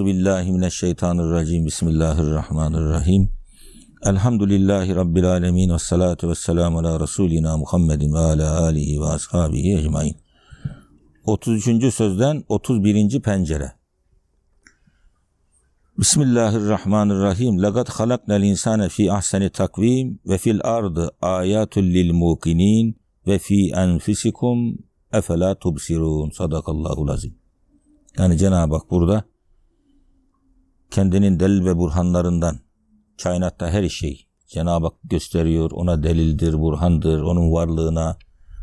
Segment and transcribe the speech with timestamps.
[0.00, 1.66] Euzu billahi mineşşeytanirracim.
[1.66, 3.30] Bismillahirrahmanirrahim.
[4.04, 10.16] Elhamdülillahi rabbil alamin ve salatu vesselamü ala resulina Muhammedin ve ala alihi ve ashabihi ecmaîn.
[11.24, 11.94] 33.
[11.94, 13.22] sözden 31.
[13.22, 13.72] pencere.
[15.98, 17.62] Bismillahirrahmanirrahim.
[17.62, 24.78] Laqad halaknal insane fi ahseni takvim ve fil ardı ayatul lil mukinin ve fi enfusikum
[25.12, 26.30] efela tubsirun.
[26.30, 27.34] Sadakallahu lazim.
[28.18, 29.24] Yani Cenab-ı Hak burada
[30.90, 32.58] kendinin delil ve burhanlarından
[33.22, 35.70] kainatta her şey Cenab-ı Hak gösteriyor.
[35.70, 37.22] Ona delildir, burhandır.
[37.22, 38.16] Onun varlığına,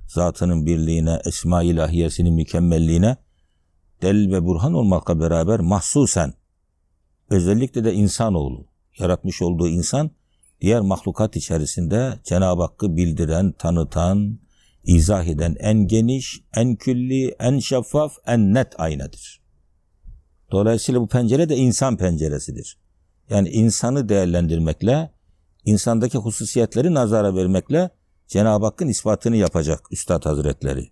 [0.08, 3.18] zatının birliğine, esma ilahiyesinin mükemmelliğine
[4.02, 6.34] delil ve burhan olmakla beraber mahsusen
[7.30, 8.68] özellikle de insanoğlu
[9.00, 10.12] yaratmış olduğu insan
[10.62, 14.40] diğer mahlukat içerisinde Cenab-ı Hakk'ı bildiren, tanıtan,
[14.84, 19.37] izah eden en geniş, en külli, en şeffaf, en net aynadır.
[20.52, 22.78] Dolayısıyla bu pencere de insan penceresidir.
[23.30, 25.12] Yani insanı değerlendirmekle,
[25.66, 27.90] insandaki hususiyetleri nazara vermekle
[28.28, 30.90] Cenab-ı Hakk'ın ispatını yapacak Üstad Hazretleri.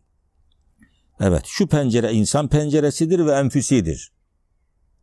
[1.19, 4.11] Evet, şu pencere insan penceresidir ve enfüsidir.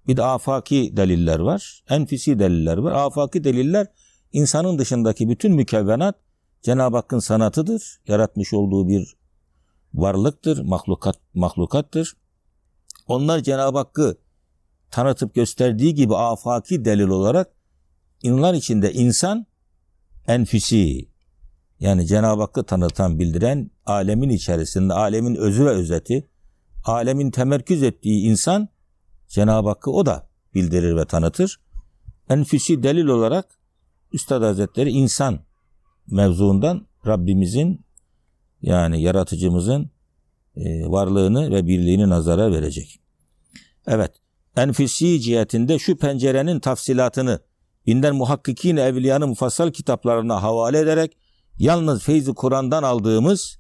[0.06, 2.92] Bir de afaki deliller var, enfüsi deliller var.
[2.92, 3.86] Afaki deliller
[4.32, 6.14] insanın dışındaki bütün mükevvenat
[6.62, 8.00] Cenab-ı Hakk'ın sanatıdır.
[8.08, 9.16] Yaratmış olduğu bir
[9.94, 12.16] varlıktır, mahlukat, mahlukattır.
[13.08, 14.16] Onlar Cenab-ı Hakk'ı
[14.92, 17.52] tanıtıp gösterdiği gibi afaki delil olarak
[18.22, 19.46] inanlar içinde insan
[20.28, 21.08] enfüsi
[21.80, 26.28] yani Cenab-ı Hakk'ı tanıtan, bildiren alemin içerisinde, alemin özü ve özeti,
[26.84, 28.68] alemin temerküz ettiği insan
[29.28, 31.60] Cenab-ı Hakk'ı o da bildirir ve tanıtır.
[32.28, 33.46] Enfüsi delil olarak
[34.12, 35.40] Üstad Hazretleri insan
[36.10, 37.84] mevzuundan Rabbimizin
[38.62, 39.90] yani yaratıcımızın
[40.56, 43.00] e, varlığını ve birliğini nazara verecek.
[43.86, 44.21] Evet,
[44.56, 47.40] enfüsi cihetinde şu pencerenin tafsilatını
[47.86, 51.16] binden muhakkikin evliyanın mufassal kitaplarına havale ederek
[51.58, 53.58] yalnız feyzi Kur'an'dan aldığımız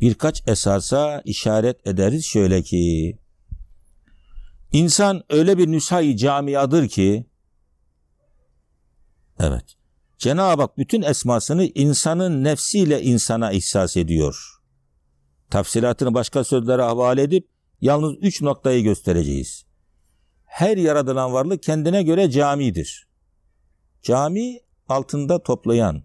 [0.00, 3.18] birkaç esasa işaret ederiz şöyle ki
[4.72, 7.26] insan öyle bir nüshay camiadır ki
[9.38, 9.76] evet
[10.18, 14.60] Cenab-ı Hak bütün esmasını insanın nefsiyle insana ihsas ediyor.
[15.50, 17.48] Tafsilatını başka sözlere havale edip
[17.80, 19.65] yalnız üç noktayı göstereceğiz.
[20.56, 23.06] Her yaratılan varlık kendine göre camidir.
[24.02, 26.02] Cami altında toplayan,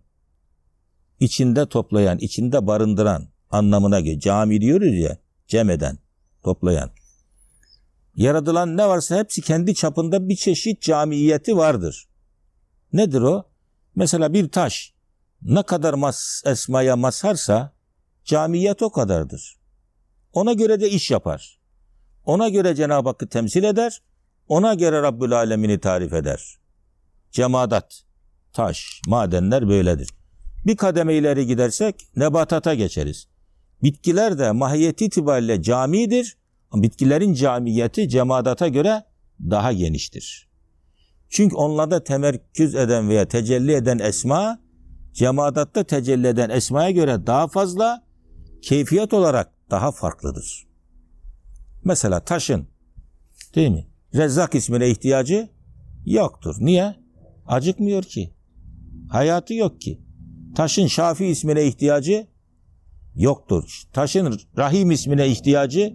[1.20, 4.22] içinde toplayan, içinde barındıran anlamına geliyor.
[4.22, 5.18] Cami diyoruz ya,
[5.48, 5.98] cem eden,
[6.44, 6.92] toplayan.
[8.16, 12.08] Yaratılan ne varsa hepsi kendi çapında bir çeşit camiyeti vardır.
[12.94, 13.44] Nedir o?
[13.96, 14.94] Mesela bir taş
[15.42, 17.74] ne kadar mas esmaya mazharsa
[18.26, 19.58] camiyet o kadardır.
[20.34, 21.60] Ona göre de iş yapar.
[22.26, 24.02] Ona göre Cenab-ı Hakk'ı temsil eder.
[24.52, 26.60] Ona göre Rabbül Alemini tarif eder.
[27.32, 28.04] Cemadat,
[28.54, 30.10] taş, madenler böyledir.
[30.66, 33.28] Bir kademe ileri gidersek nebatata geçeriz.
[33.84, 36.38] Bitkiler de mahiyeti itibariyle camidir.
[36.74, 39.04] Bitkilerin camiyeti cemadata göre
[39.40, 40.50] daha geniştir.
[41.30, 44.60] Çünkü onlarda temerküz eden veya tecelli eden esma,
[45.14, 48.04] cemadatta tecelli eden esmaya göre daha fazla,
[48.62, 50.68] keyfiyet olarak daha farklıdır.
[51.84, 52.68] Mesela taşın,
[53.56, 53.91] değil mi?
[54.16, 55.50] Rezzak ismine ihtiyacı
[56.06, 56.56] yoktur.
[56.60, 56.96] Niye?
[57.48, 58.34] Acıkmıyor ki.
[59.10, 60.02] Hayatı yok ki.
[60.56, 62.28] Taşın Şafi ismine ihtiyacı
[63.16, 63.84] yoktur.
[63.94, 65.94] Taşın Rahim ismine ihtiyacı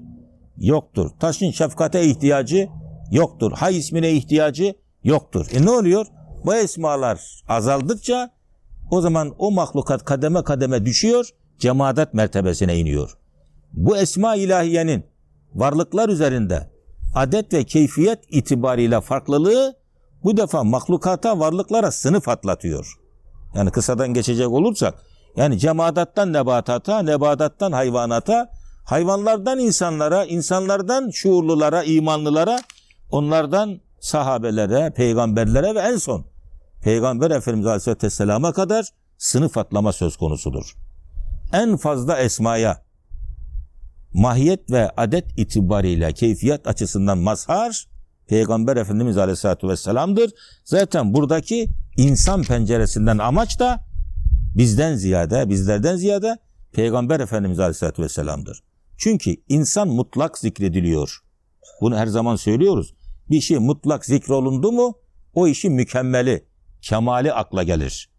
[0.56, 1.10] yoktur.
[1.20, 2.68] Taşın şefkate ihtiyacı
[3.10, 3.52] yoktur.
[3.52, 5.46] Hay ismine ihtiyacı yoktur.
[5.52, 6.06] E ne oluyor?
[6.44, 8.30] Bu esmalar azaldıkça
[8.90, 11.28] o zaman o mahlukat kademe kademe düşüyor,
[11.58, 13.18] cemaat mertebesine iniyor.
[13.72, 15.04] Bu esma ilahiyenin
[15.54, 16.70] varlıklar üzerinde
[17.16, 19.74] adet ve keyfiyet itibariyle farklılığı
[20.24, 22.94] bu defa mahlukata, varlıklara sınıf atlatıyor.
[23.54, 24.94] Yani kısadan geçecek olursak,
[25.36, 28.50] yani cemaattan nebatata, nebatattan hayvanata,
[28.84, 32.58] hayvanlardan insanlara, insanlardan şuurlulara, imanlılara,
[33.10, 36.26] onlardan sahabelere, peygamberlere ve en son
[36.82, 38.88] Peygamber Efendimiz Aleyhisselam'a kadar
[39.18, 40.76] sınıf atlama söz konusudur.
[41.52, 42.82] En fazla esmaya,
[44.16, 47.86] mahiyet ve adet itibariyle keyfiyet açısından mazhar
[48.26, 50.30] Peygamber Efendimiz Aleyhisselatü Vesselam'dır.
[50.64, 53.84] Zaten buradaki insan penceresinden amaç da
[54.54, 56.38] bizden ziyade, bizlerden ziyade
[56.72, 58.62] Peygamber Efendimiz Aleyhisselatü Vesselam'dır.
[58.96, 61.18] Çünkü insan mutlak zikrediliyor.
[61.80, 62.94] Bunu her zaman söylüyoruz.
[63.30, 64.98] Bir şey mutlak zikrolundu mu
[65.34, 66.44] o işi mükemmeli,
[66.82, 68.10] kemali akla gelir.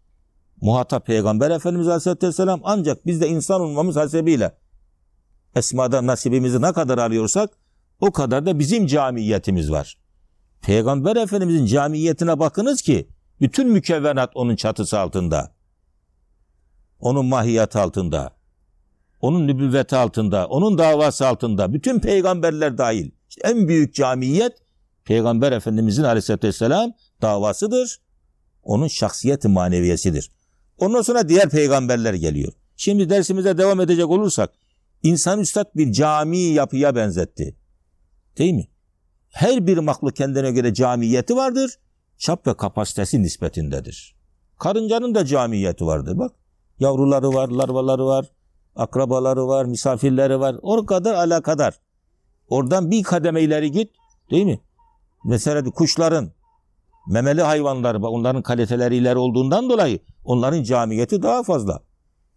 [0.60, 4.52] Muhatap Peygamber Efendimiz Aleyhisselatü Vesselam ancak biz de insan olmamız hasebiyle
[5.58, 7.50] esmada nasibimizi ne kadar alıyorsak
[8.00, 9.98] o kadar da bizim camiyetimiz var.
[10.62, 13.08] Peygamber Efendimizin camiyetine bakınız ki
[13.40, 15.52] bütün mükevvenat onun çatısı altında.
[17.00, 18.38] Onun mahiyatı altında.
[19.20, 20.46] Onun nübüvveti altında.
[20.46, 21.72] Onun davası altında.
[21.72, 23.10] Bütün peygamberler dahil.
[23.28, 24.52] İşte en büyük camiyet
[25.04, 28.00] Peygamber Efendimizin aleyhissalatü vesselam davasıdır.
[28.62, 30.30] Onun şahsiyeti maneviyesidir.
[30.78, 32.52] Ondan sonra diğer peygamberler geliyor.
[32.76, 34.50] Şimdi dersimize devam edecek olursak
[35.02, 37.56] insan üstad bir cami yapıya benzetti.
[38.38, 38.68] Değil mi?
[39.28, 41.78] Her bir mahluk kendine göre camiyeti vardır.
[42.18, 44.16] Çap ve kapasitesi nispetindedir.
[44.58, 46.32] Karıncanın da camiyeti vardır bak.
[46.78, 48.26] Yavruları var, larvaları var,
[48.76, 50.56] akrabaları var, misafirleri var.
[50.62, 51.74] O kadar alakadar.
[52.48, 53.90] Oradan bir kademe ileri git.
[54.30, 54.60] Değil mi?
[55.24, 56.32] Mesela kuşların,
[57.08, 61.82] memeli hayvanlar, onların kaliteleri ileri olduğundan dolayı onların camiyeti daha fazla.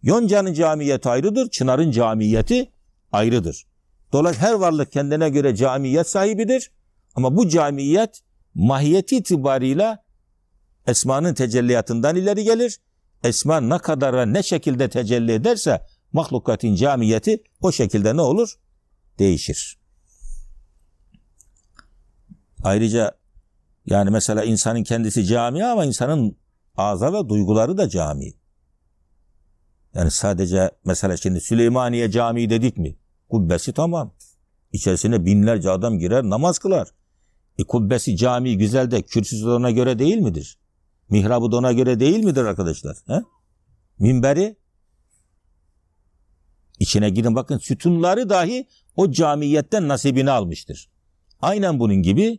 [0.02, 2.72] Yonca'nın camiyeti ayrıdır, Çınar'ın camiyeti
[3.12, 3.66] ayrıdır.
[4.12, 6.70] Dolayısıyla her varlık kendine göre camiyet sahibidir.
[7.14, 8.20] Ama bu camiyet
[8.54, 10.04] mahiyeti itibarıyla
[10.86, 12.80] esmanın tecelliyatından ileri gelir.
[13.24, 18.54] Esma ne kadar ve ne şekilde tecelli ederse mahlukatın camiyeti o şekilde ne olur?
[19.18, 19.78] Değişir.
[22.62, 23.14] Ayrıca
[23.86, 26.36] yani mesela insanın kendisi cami ama insanın
[26.76, 28.41] ağza ve duyguları da cami.
[29.94, 32.96] Yani sadece mesela şimdi Süleymaniye Camii dedik mi?
[33.28, 34.14] Kubbesi tamam.
[34.72, 36.88] İçerisine binlerce adam girer namaz kılar.
[37.58, 40.58] E kubbesi cami güzel de kürsüsü de ona göre değil midir?
[41.08, 42.96] Mihrabı da ona göre değil midir arkadaşlar?
[43.06, 43.22] He?
[43.98, 44.56] Minberi
[46.78, 50.90] içine gidin bakın sütunları dahi o camiyetten nasibini almıştır.
[51.40, 52.38] Aynen bunun gibi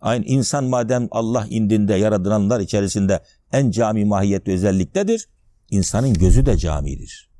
[0.00, 3.22] aynı insan madem Allah indinde yaratılanlar içerisinde
[3.52, 5.28] en cami mahiyetli özelliktedir.
[5.72, 7.30] İnsanın gözü de camidir.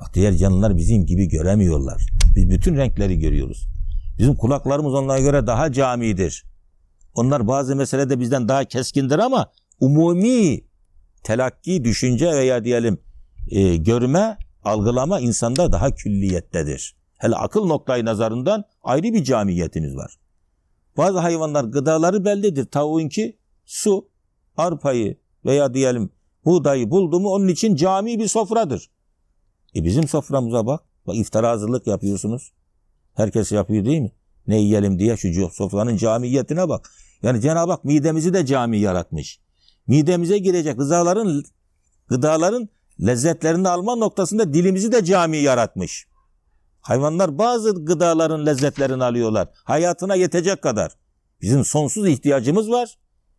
[0.00, 2.06] Bak diğer canlılar bizim gibi göremiyorlar.
[2.36, 3.66] Biz bütün renkleri görüyoruz.
[4.18, 6.44] Bizim kulaklarımız onlara göre daha camidir.
[7.14, 10.60] Onlar bazı meselede bizden daha keskindir ama umumi
[11.22, 12.98] telakki, düşünce veya diyelim
[13.50, 16.96] e, görme, algılama insanda daha külliyettedir.
[17.18, 20.18] Hele akıl noktayı nazarından ayrı bir camiyetiniz var.
[20.96, 22.64] Bazı hayvanlar gıdaları bellidir.
[22.64, 24.08] Tavuğunki su,
[24.56, 26.10] arpayı veya diyelim
[26.44, 28.90] buğdayı buldu mu onun için cami bir sofradır.
[29.76, 30.80] E bizim soframıza bak.
[31.06, 32.52] Bak iftara hazırlık yapıyorsunuz.
[33.14, 34.12] Herkes yapıyor değil mi?
[34.46, 36.90] Ne yiyelim diye şu sofranın camiyetine bak.
[37.22, 39.40] Yani Cenab-ı Hak midemizi de cami yaratmış.
[39.86, 41.42] Midemize girecek gıdaların
[42.08, 42.68] gıdaların
[43.06, 46.06] lezzetlerini alma noktasında dilimizi de cami yaratmış.
[46.80, 49.48] Hayvanlar bazı gıdaların lezzetlerini alıyorlar.
[49.64, 50.92] Hayatına yetecek kadar.
[51.40, 52.98] Bizim sonsuz ihtiyacımız var.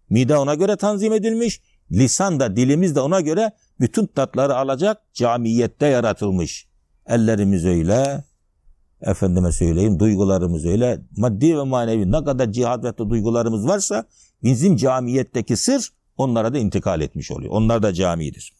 [0.09, 1.61] Mide ona göre tanzim edilmiş.
[1.91, 6.67] Lisan da dilimiz de ona göre bütün tatları alacak camiyette yaratılmış.
[7.05, 8.23] Ellerimiz öyle,
[9.01, 11.01] efendime söyleyeyim duygularımız öyle.
[11.17, 14.05] Maddi ve manevi ne kadar cihat ve duygularımız varsa
[14.43, 17.51] bizim camiyetteki sır onlara da intikal etmiş oluyor.
[17.53, 18.53] Onlar da camidir.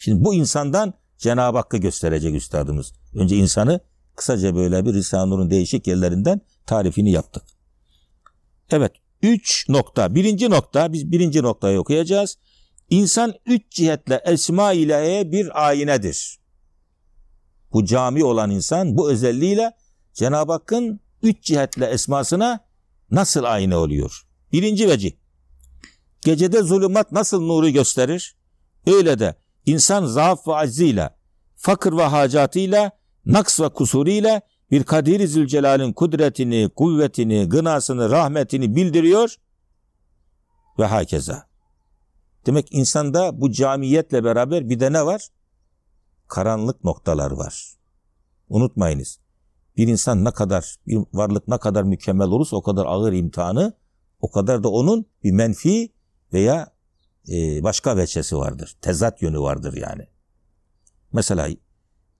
[0.00, 2.92] Şimdi bu insandan Cenab-ı Hakk'ı gösterecek üstadımız.
[3.14, 3.80] Önce insanı
[4.16, 7.42] kısaca böyle bir Risale-i değişik yerlerinden tarifini yaptık.
[8.70, 8.92] Evet,
[9.22, 10.14] üç nokta.
[10.14, 12.38] Birinci nokta, biz birinci noktayı okuyacağız.
[12.90, 16.38] İnsan üç cihetle esma ilaheye bir ayinedir.
[17.72, 19.72] Bu cami olan insan bu özelliğiyle
[20.12, 22.60] Cenab-ı Hakk'ın üç cihetle esmasına
[23.10, 24.26] nasıl ayna oluyor?
[24.52, 25.12] Birinci vecih.
[26.20, 28.36] Gecede zulümat nasıl nuru gösterir?
[28.86, 29.34] Öyle de
[29.66, 31.10] insan zaaf ve acziyle,
[31.56, 32.90] fakir ve hacatıyla,
[33.26, 34.40] naks ve kusuruyla
[34.70, 39.36] bir Kadir-i Zülcelal'in kudretini, kuvvetini, gınasını, rahmetini bildiriyor
[40.78, 41.46] ve hakeza.
[42.46, 45.28] Demek insanda bu camiyetle beraber bir de ne var?
[46.28, 47.76] Karanlık noktalar var.
[48.48, 49.18] Unutmayınız.
[49.76, 53.72] Bir insan ne kadar, bir varlık ne kadar mükemmel olursa o kadar ağır imtihanı,
[54.20, 55.92] o kadar da onun bir menfi
[56.32, 56.72] veya
[57.28, 58.76] e, başka veçesi vardır.
[58.80, 60.06] Tezat yönü vardır yani.
[61.12, 61.48] Mesela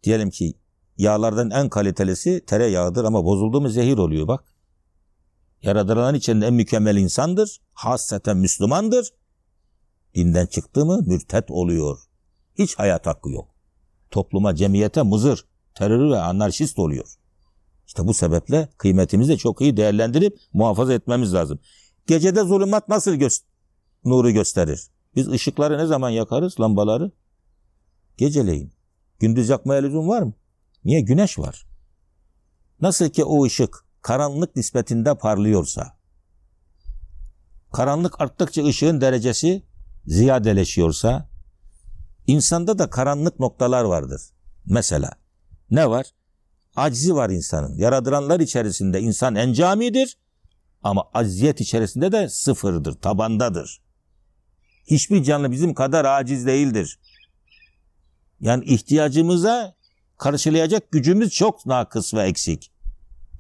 [0.03, 0.55] diyelim ki
[0.99, 4.45] yağlardan en kalitelisi tereyağıdır ama bozuldu mu zehir oluyor bak.
[5.63, 7.61] Yaratılan içinde en mükemmel insandır.
[7.73, 9.13] Hasreten Müslümandır.
[10.17, 11.99] Dinden çıktı mı mürtet oluyor.
[12.59, 13.49] Hiç hayat hakkı yok.
[14.11, 15.45] Topluma, cemiyete mızır,
[15.75, 17.07] terör ve anarşist oluyor.
[17.87, 21.59] İşte bu sebeple kıymetimizi çok iyi değerlendirip muhafaza etmemiz lazım.
[22.07, 23.29] Gecede zulümat nasıl gö
[24.05, 24.81] nuru gösterir?
[25.17, 27.13] Biz ışıkları ne zaman yakarız, lambaları?
[28.17, 28.73] Geceleyin.
[29.21, 30.33] Gündüz yakmaya lüzum var mı?
[30.85, 31.01] Niye?
[31.01, 31.67] Güneş var.
[32.81, 35.99] Nasıl ki o ışık karanlık nispetinde parlıyorsa,
[37.73, 39.63] karanlık arttıkça ışığın derecesi
[40.07, 41.29] ziyadeleşiyorsa,
[42.27, 44.23] insanda da karanlık noktalar vardır.
[44.67, 45.11] Mesela
[45.71, 46.07] ne var?
[46.77, 47.79] Aczi var insanın.
[47.79, 50.19] Yaradılanlar içerisinde insan en camidir
[50.83, 53.83] Ama aziyet içerisinde de sıfırdır, tabandadır.
[54.91, 56.99] Hiçbir canlı bizim kadar aciz değildir.
[58.41, 59.75] Yani ihtiyacımıza
[60.19, 62.73] karşılayacak gücümüz çok nakıs ve eksik.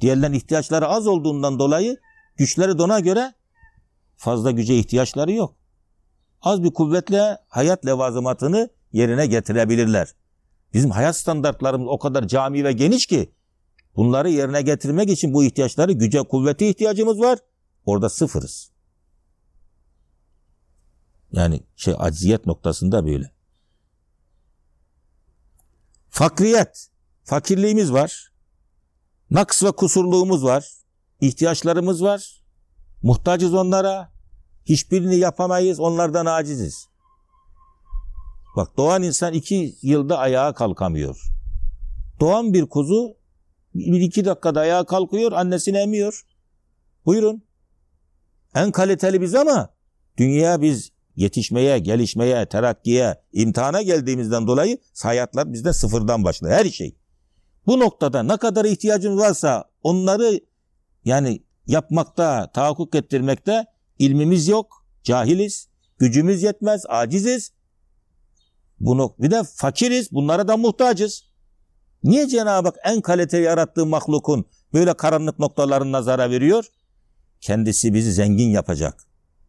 [0.01, 1.97] Diğerlerin ihtiyaçları az olduğundan dolayı
[2.37, 3.35] güçleri de ona göre
[4.17, 5.57] fazla güce ihtiyaçları yok.
[6.43, 10.15] Az bir kuvvetle hayat levazımatını yerine getirebilirler.
[10.75, 13.33] Bizim hayat standartlarımız o kadar cami ve geniş ki
[13.97, 17.39] bunları yerine getirmek için bu ihtiyaçları güce, kuvvete ihtiyacımız var.
[17.87, 18.71] Orada sıfırız.
[21.33, 23.33] Yani şey acziyet noktasında böyle.
[26.11, 26.89] Fakriyet.
[27.25, 28.33] Fakirliğimiz var.
[29.31, 30.73] Naks ve kusurluğumuz var.
[31.21, 32.43] ihtiyaçlarımız var.
[33.03, 34.16] Muhtacız onlara.
[34.67, 35.81] Hiçbirini yapamayız.
[35.81, 36.89] Onlardan aciziz.
[38.57, 41.21] Bak doğan insan iki yılda ayağa kalkamıyor.
[42.21, 43.17] Doğan bir kuzu
[43.75, 46.27] bir iki dakikada ayağa kalkıyor, annesini emiyor.
[47.07, 47.43] Buyurun.
[48.55, 49.69] En kaliteli biz ama
[50.19, 56.55] dünya biz yetişmeye, gelişmeye, terakkiye, imtihana geldiğimizden dolayı hayatlar bizde sıfırdan başlıyor.
[56.55, 56.97] Her şey.
[57.67, 60.41] Bu noktada ne kadar ihtiyacımız varsa onları
[61.05, 63.67] yani yapmakta, tahakkuk ettirmekte
[63.99, 67.53] ilmimiz yok, cahiliz, gücümüz yetmez, aciziz.
[68.81, 71.25] Bunu bir de fakiriz, bunlara da muhtacız.
[72.05, 76.65] Niye Cenab-ı Hak en kaliteli yarattığı mahlukun böyle karanlık noktalarına zarar veriyor?
[77.41, 79.03] Kendisi bizi zengin yapacak.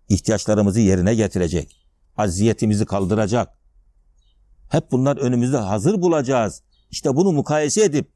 [0.09, 1.77] ihtiyaçlarımızı yerine getirecek.
[2.17, 3.49] Aziyetimizi kaldıracak.
[4.69, 6.61] Hep bunlar önümüzde hazır bulacağız.
[6.91, 8.11] İşte bunu mukayese edip,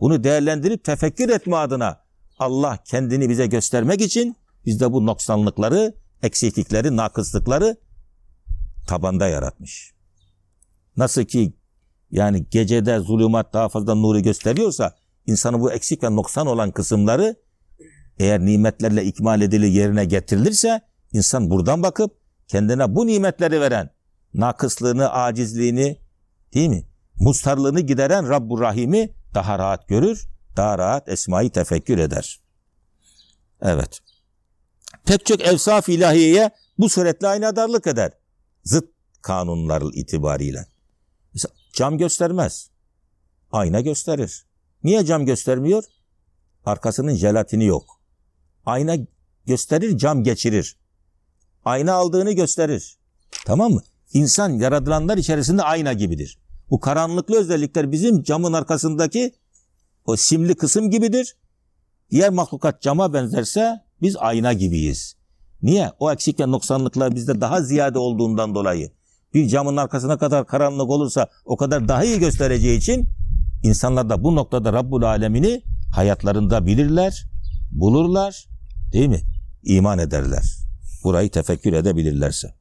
[0.00, 2.00] bunu değerlendirip tefekkür etme adına
[2.38, 7.76] Allah kendini bize göstermek için bizde bu noksanlıkları, eksiklikleri, nakıslıkları
[8.86, 9.94] tabanda yaratmış.
[10.96, 11.52] Nasıl ki
[12.10, 14.94] yani gecede zulümat daha fazla nuru gösteriyorsa
[15.26, 17.36] insanın bu eksik ve noksan olan kısımları
[18.18, 20.80] eğer nimetlerle ikmal edilir yerine getirilirse
[21.12, 22.16] insan buradan bakıp
[22.48, 23.90] kendine bu nimetleri veren
[24.34, 25.98] nakıslığını, acizliğini
[26.54, 26.84] değil mi?
[27.16, 32.40] Mustarlığını gideren Rabbur Rahim'i daha rahat görür, daha rahat esmayı tefekkür eder.
[33.62, 34.00] Evet.
[35.06, 38.12] Pek çok evsaf ilahiyeye bu suretle aynadarlık eder.
[38.64, 38.88] Zıt
[39.22, 40.66] kanunlar itibariyle.
[41.34, 42.70] Mesela cam göstermez.
[43.52, 44.46] Ayna gösterir.
[44.84, 45.84] Niye cam göstermiyor?
[46.64, 48.00] Arkasının jelatini yok.
[48.66, 48.96] Ayna
[49.46, 50.76] gösterir, cam geçirir.
[51.64, 52.98] Ayna aldığını gösterir.
[53.46, 53.82] Tamam mı?
[54.12, 56.38] İnsan yaratılanlar içerisinde ayna gibidir.
[56.70, 59.34] Bu karanlıklı özellikler bizim camın arkasındaki
[60.04, 61.36] o simli kısım gibidir.
[62.10, 65.16] Diğer mahlukat cama benzerse biz ayna gibiyiz.
[65.62, 65.90] Niye?
[65.98, 68.90] O eksik ve noksanlıklar bizde daha ziyade olduğundan dolayı.
[69.34, 73.08] Bir camın arkasına kadar karanlık olursa o kadar daha iyi göstereceği için
[73.62, 75.62] insanlar da bu noktada Rabbul Alemini
[75.94, 77.26] hayatlarında bilirler,
[77.70, 78.48] bulurlar,
[78.92, 79.20] değil mi?
[79.62, 80.42] İman ederler.
[81.04, 82.54] Burayı tefekkür edebilirlerse.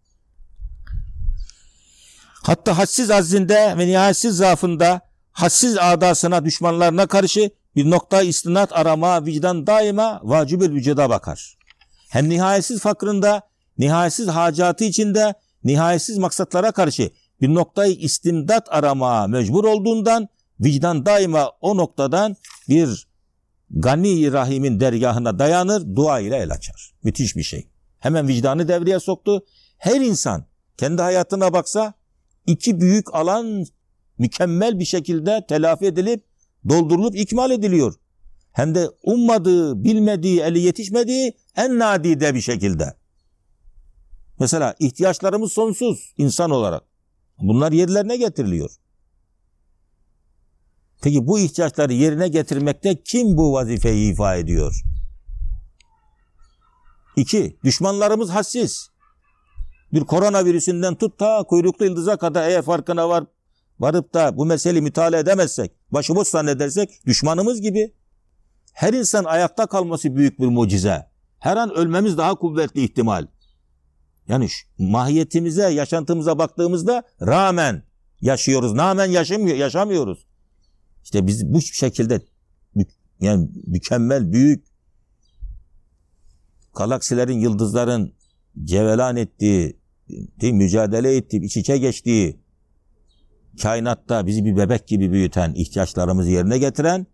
[2.43, 9.67] Hatta hadsiz azzinde ve nihayetsiz zaafında hadsiz adasına, düşmanlarına karşı bir nokta istinat arama, vicdan
[9.67, 11.57] daima vacibül vücuda bakar.
[12.09, 13.41] Hem nihayetsiz fakrında,
[13.77, 17.11] nihayetsiz hacatı içinde, nihayetsiz maksatlara karşı
[17.41, 20.27] bir noktayı istimdat arama mecbur olduğundan
[20.59, 22.35] vicdan daima o noktadan
[22.69, 23.07] bir
[23.69, 26.93] gani rahimin dergahına dayanır, dua ile el açar.
[27.03, 27.67] Müthiş bir şey.
[27.99, 29.45] Hemen vicdanı devreye soktu.
[29.77, 30.45] Her insan
[30.77, 31.93] kendi hayatına baksa
[32.47, 33.65] iki büyük alan
[34.17, 36.23] mükemmel bir şekilde telafi edilip
[36.69, 37.93] doldurulup ikmal ediliyor.
[38.51, 42.93] Hem de ummadığı, bilmediği, eli yetişmediği en nadide bir şekilde.
[44.39, 46.83] Mesela ihtiyaçlarımız sonsuz insan olarak.
[47.39, 48.71] Bunlar yerlerine getiriliyor.
[51.01, 54.83] Peki bu ihtiyaçları yerine getirmekte kim bu vazifeyi ifa ediyor?
[57.15, 58.89] İki, düşmanlarımız hassiz.
[59.93, 63.25] Bir koronavirüsünden tut ta kuyruklu yıldıza kadar eğer farkına var,
[63.79, 67.93] varıp da bu meseleyi mütalaa edemezsek, başıboş zannedersek düşmanımız gibi.
[68.73, 71.07] Her insan ayakta kalması büyük bir mucize.
[71.39, 73.27] Her an ölmemiz daha kuvvetli ihtimal.
[74.27, 77.83] Yani mahiyetimize, yaşantımıza baktığımızda rağmen
[78.21, 78.77] yaşıyoruz.
[78.77, 80.25] Rağmen yaşamıyor, yaşamıyoruz.
[81.03, 82.21] İşte biz bu şekilde
[83.19, 84.65] yani mükemmel, büyük
[86.75, 88.13] galaksilerin, yıldızların
[88.63, 92.42] cevelan ettiği, değil, mücadele ettiği, iç içe geçtiği
[93.61, 97.07] kainatta bizi bir bebek gibi büyüten, ihtiyaçlarımızı yerine getiren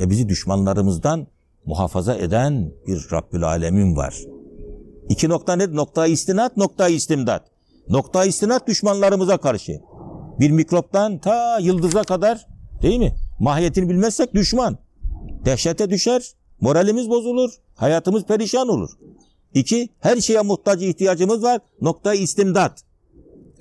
[0.00, 1.26] ve bizi düşmanlarımızdan
[1.64, 4.14] muhafaza eden bir Rabbül Alemin var.
[5.08, 5.74] İki nokta ne?
[5.74, 7.50] Nokta istinat, nokta istimdat.
[7.88, 9.80] Nokta istinat düşmanlarımıza karşı.
[10.40, 12.46] Bir mikroptan ta yıldıza kadar
[12.82, 13.14] değil mi?
[13.40, 14.78] Mahiyetini bilmezsek düşman.
[15.44, 18.90] Dehşete düşer, Moralimiz bozulur, hayatımız perişan olur.
[19.54, 21.60] İki, her şeye muhtaç ihtiyacımız var.
[21.80, 22.82] Nokta istimdat.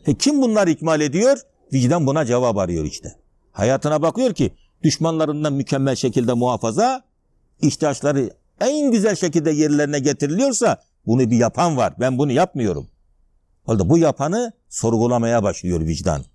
[0.07, 1.37] E kim bunlar ikmal ediyor?
[1.73, 3.15] Vicdan buna cevap arıyor işte.
[3.51, 7.03] Hayatına bakıyor ki düşmanlarından mükemmel şekilde muhafaza,
[7.61, 8.29] ihtiyaçları
[8.61, 11.93] en güzel şekilde yerlerine getiriliyorsa bunu bir yapan var.
[11.99, 12.87] Ben bunu yapmıyorum.
[13.65, 16.25] Oldu bu yapanı sorgulamaya başlıyor vicdan.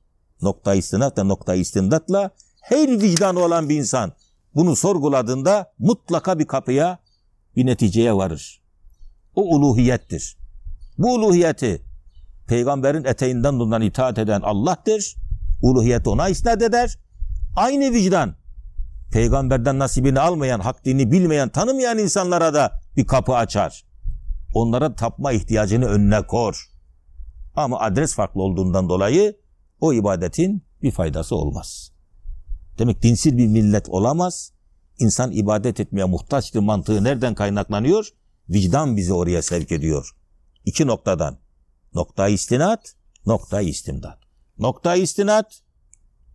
[0.43, 4.13] Nokta istinat ve nokta istimdatla her vicdanı olan bir insan
[4.55, 6.99] bunu sorguladığında mutlaka bir kapıya
[7.57, 8.63] bir neticeye varır.
[9.35, 10.37] O uluhiyettir.
[10.99, 11.83] Bu uluhiyeti
[12.47, 15.17] peygamberin eteğinden bundan itaat eden Allah'tır.
[15.63, 16.99] Uluhiyeti ona isnat eder.
[17.57, 18.35] Aynı vicdan
[19.13, 23.85] peygamberden nasibini almayan, hak dini bilmeyen, tanımayan insanlara da bir kapı açar.
[24.55, 26.71] Onlara tapma ihtiyacını önüne kor.
[27.55, 29.37] Ama adres farklı olduğundan dolayı
[29.81, 31.93] o ibadetin bir faydası olmaz.
[32.79, 34.53] Demek dinsiz bir millet olamaz.
[34.99, 38.09] İnsan ibadet etmeye muhtaçtır mantığı nereden kaynaklanıyor?
[38.49, 40.11] Vicdan bizi oraya sevk ediyor.
[40.65, 41.39] İki noktadan.
[41.95, 42.95] Nokta istinat,
[43.27, 44.22] nokta istimdat.
[44.63, 45.61] Nokta istinat,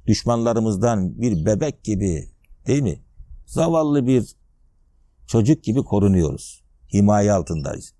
[0.08, 2.30] düşmanlarımızdan bir bebek gibi
[2.68, 3.02] değil mi?
[3.46, 4.36] Zavallı bir
[5.28, 6.64] çocuk gibi korunuyoruz.
[6.94, 7.94] Himaye altındayız.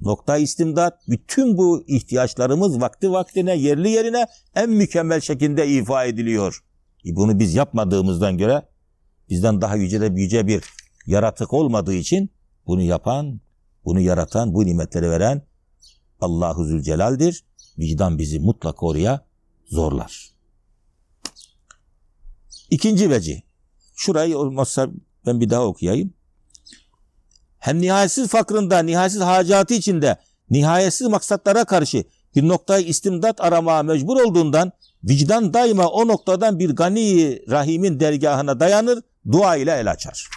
[0.00, 6.64] Nokta istimdat, bütün bu ihtiyaçlarımız vakti vaktine, yerli yerine en mükemmel şekilde ifa ediliyor.
[7.06, 8.62] E bunu biz yapmadığımızdan göre
[9.30, 10.64] bizden daha yüce de yüce bir
[11.06, 12.30] yaratık olmadığı için
[12.66, 13.40] bunu yapan,
[13.84, 15.42] bunu yaratan, bu nimetleri veren
[16.20, 17.44] Allahu Zülcelal'dir.
[17.78, 19.26] Vicdan bizi mutlaka oraya
[19.66, 20.32] zorlar.
[22.70, 23.42] İkinci veci.
[23.96, 24.88] Şurayı olmazsa
[25.26, 26.14] ben bir daha okuyayım.
[27.58, 30.16] Hem nihayetsiz fakrında, nihayetsiz hacatı içinde,
[30.50, 32.04] nihayetsiz maksatlara karşı
[32.36, 34.72] bir noktayı istimdat aramaya mecbur olduğundan
[35.04, 39.02] vicdan daima o noktadan bir gani rahimin dergahına dayanır,
[39.32, 40.28] dua ile el açar.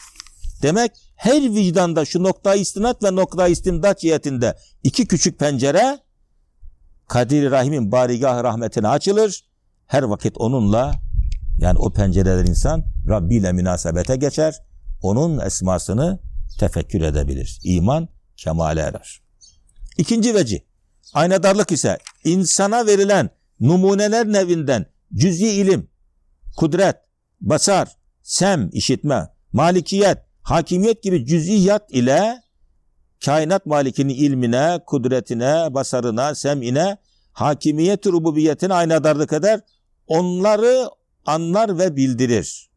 [0.62, 6.00] Demek her vicdanda şu nokta istinat ve nokta istimdat cihetinde iki küçük pencere
[7.08, 9.46] Kadir Rahim'in barigah rahmetine açılır.
[9.88, 10.92] Her vakit onunla
[11.58, 14.56] yani o pencereler insan Rabbi ile münasebete geçer.
[15.02, 16.20] Onun esmasını
[16.60, 17.60] tefekkür edebilir.
[17.64, 19.22] İman kemale erer.
[19.98, 20.66] İkinci veci.
[21.14, 25.90] Aynadarlık ise insana verilen numuneler nevinden cüz'i ilim,
[26.58, 26.96] kudret,
[27.42, 32.42] basar, sem, işitme, malikiyet, hakimiyet gibi cüz'iyat ile
[33.26, 36.98] kainat malikinin ilmine, kudretine, basarına, sem'ine,
[37.34, 39.60] hakimiyet rububiyetine aynadarlık eder.
[40.08, 40.90] Onları
[41.26, 42.70] anlar ve bildirir.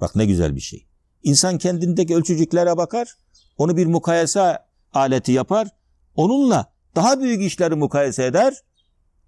[0.00, 0.86] Bak ne güzel bir şey.
[1.22, 3.14] İnsan kendindeki ölçücüklere bakar,
[3.58, 4.58] onu bir mukayese
[4.92, 5.68] aleti yapar,
[6.16, 8.54] onunla daha büyük işleri mukayese eder.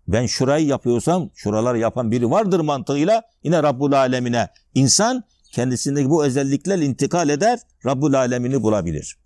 [0.09, 6.85] Ben şurayı yapıyorsam şuraları yapan biri vardır mantığıyla yine Rabbul Alemine insan kendisindeki bu özelliklerle
[6.85, 9.19] intikal eder, Rabbul Alemini bulabilir.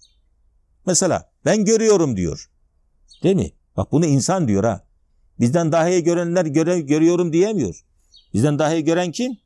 [0.86, 2.50] Mesela ben görüyorum diyor.
[3.22, 3.52] Değil mi?
[3.76, 4.84] Bak bunu insan diyor ha.
[5.40, 7.84] Bizden daha iyi görenler göre, görüyorum diyemiyor.
[8.34, 9.36] Bizden daha iyi gören kim?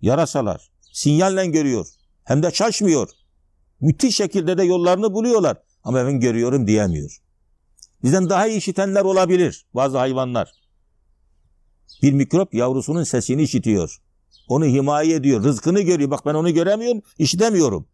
[0.00, 0.70] Yarasalar.
[0.92, 1.86] Sinyalle görüyor.
[2.24, 3.10] Hem de şaşmıyor.
[3.80, 5.56] Müthiş şekilde de yollarını buluyorlar.
[5.84, 7.22] Ama ben görüyorum diyemiyor.
[8.04, 10.52] Bizden daha iyi işitenler olabilir bazı hayvanlar.
[12.02, 14.00] Bir mikrop yavrusunun sesini işitiyor.
[14.48, 16.10] Onu himaye ediyor, rızkını görüyor.
[16.10, 17.86] Bak ben onu göremiyorum, işitemiyorum.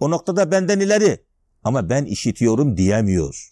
[0.00, 1.24] O noktada benden ileri.
[1.64, 3.48] Ama ben işitiyorum diyemiyor.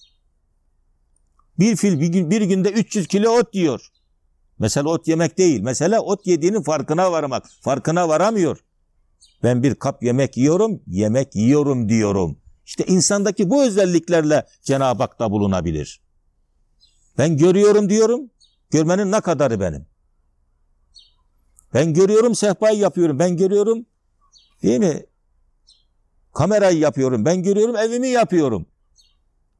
[1.58, 3.80] Bir fil bir, gün, bir günde 300 kilo ot yiyor.
[4.58, 5.60] Mesela ot yemek değil.
[5.60, 7.46] Mesela ot yediğinin farkına varmak.
[7.60, 8.58] Farkına varamıyor.
[9.42, 12.38] Ben bir kap yemek yiyorum, yemek yiyorum diyorum.
[12.66, 16.02] İşte insandaki bu özelliklerle Cenab-ı Hak da bulunabilir.
[17.18, 18.30] Ben görüyorum diyorum.
[18.70, 19.86] Görmenin ne kadarı benim?
[21.74, 23.18] Ben görüyorum sehpayı yapıyorum.
[23.18, 23.86] Ben görüyorum
[24.62, 25.06] değil mi?
[26.34, 27.24] Kamerayı yapıyorum.
[27.24, 28.66] Ben görüyorum evimi yapıyorum.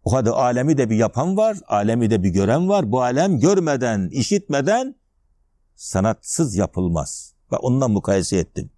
[0.05, 1.59] O halde alemi de bir yapan var.
[1.69, 2.93] Alemi de bir gören var.
[2.93, 4.95] Bu alem görmeden, işitmeden
[5.77, 7.35] sanatsız yapılmaz.
[7.53, 8.71] Ve ondan mukayese ettim.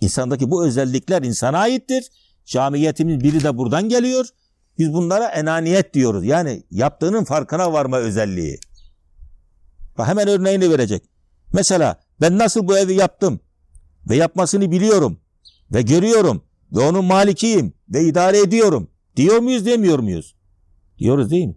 [0.00, 2.10] İnsandaki bu özellikler insana aittir.
[2.44, 4.26] Camiyetimiz biri de buradan geliyor.
[4.78, 6.24] Biz bunlara enaniyet diyoruz.
[6.24, 8.58] Yani yaptığının farkına varma özelliği.
[9.98, 11.02] Bak hemen örneğini verecek.
[11.52, 13.40] Mesela ben nasıl bu evi yaptım
[14.08, 15.20] ve yapmasını biliyorum
[15.72, 18.88] ve görüyorum ve onun malikiyim ve idare ediyorum.
[19.16, 20.36] Diyor muyuz demiyor muyuz?
[20.98, 21.56] Diyoruz değil mi?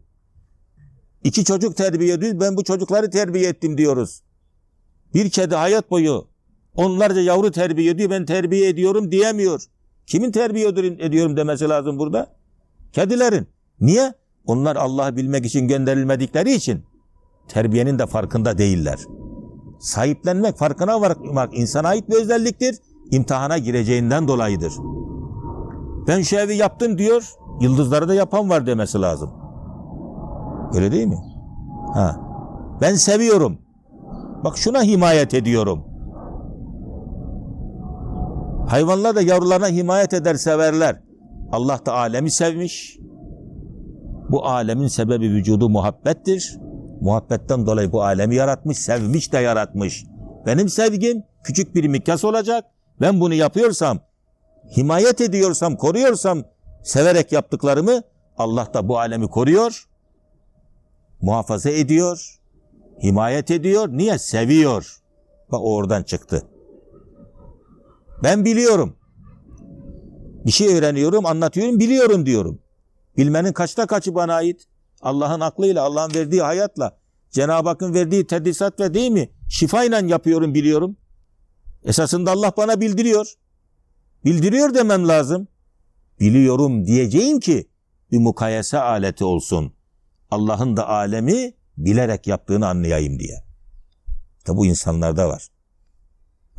[1.24, 2.39] İki çocuk terbiye ediyoruz.
[2.39, 4.24] Ben bu çocukları terbiye ettim diyoruz.
[5.13, 6.28] Bir kedi hayat boyu
[6.76, 8.10] onlarca yavru terbiye ediyor.
[8.10, 9.63] Ben terbiye ediyorum diyemiyor.
[10.08, 10.67] Kimin terbiye
[11.00, 12.36] ediyorum demesi lazım burada?
[12.93, 13.48] Kedilerin.
[13.82, 14.13] Niye?
[14.45, 16.84] Onlar Allah'ı bilmek için gönderilmedikleri için
[17.48, 19.00] terbiyenin de farkında değiller.
[19.80, 22.76] Sahiplenmek, farkına varmak insana ait bir özelliktir.
[23.12, 24.74] İmtihana gireceğinden dolayıdır.
[26.08, 27.34] Ben şu evi yaptım diyor.
[27.62, 29.30] Yıldızları da yapan var demesi lazım.
[30.74, 31.17] Öyle değil mi?
[31.93, 32.15] Ha.
[32.82, 33.58] Ben seviyorum.
[34.43, 35.84] Bak şuna himayet ediyorum.
[38.67, 41.02] Hayvanlar da yavrularına himayet eder severler.
[41.52, 42.98] Allah da alemi sevmiş.
[44.30, 46.60] Bu alemin sebebi vücudu muhabbettir.
[47.02, 50.06] Muhabbetten dolayı bu alemi yaratmış, sevmiş de yaratmış.
[50.45, 52.65] Benim sevgim küçük bir mikyas olacak.
[53.01, 53.99] Ben bunu yapıyorsam,
[54.77, 56.43] himayet ediyorsam, koruyorsam,
[56.83, 58.01] severek yaptıklarımı
[58.38, 59.88] Allah da bu alemi koruyor,
[61.21, 62.39] muhafaza ediyor,
[63.03, 63.89] himayet ediyor.
[63.89, 64.19] Niye?
[64.19, 64.99] Seviyor.
[65.51, 66.47] Bak oradan çıktı.
[68.23, 68.95] Ben biliyorum.
[70.45, 72.59] Bir şey öğreniyorum, anlatıyorum, biliyorum diyorum.
[73.17, 74.67] Bilmenin kaçta kaçı bana ait?
[75.01, 76.97] Allah'ın aklıyla, Allah'ın verdiği hayatla,
[77.31, 79.29] Cenab-ı Hakk'ın verdiği tedrisat ve değil mi?
[79.49, 80.97] Şifayla yapıyorum, biliyorum.
[81.84, 83.34] Esasında Allah bana bildiriyor.
[84.26, 85.48] Bildiriyor demem lazım.
[86.20, 87.70] Biliyorum diyeceğin ki
[88.12, 89.74] bir mukayese aleti olsun.
[90.32, 93.44] Allah'ın da alemi bilerek yaptığını anlayayım diye.
[94.38, 95.48] İşte bu insanlarda var.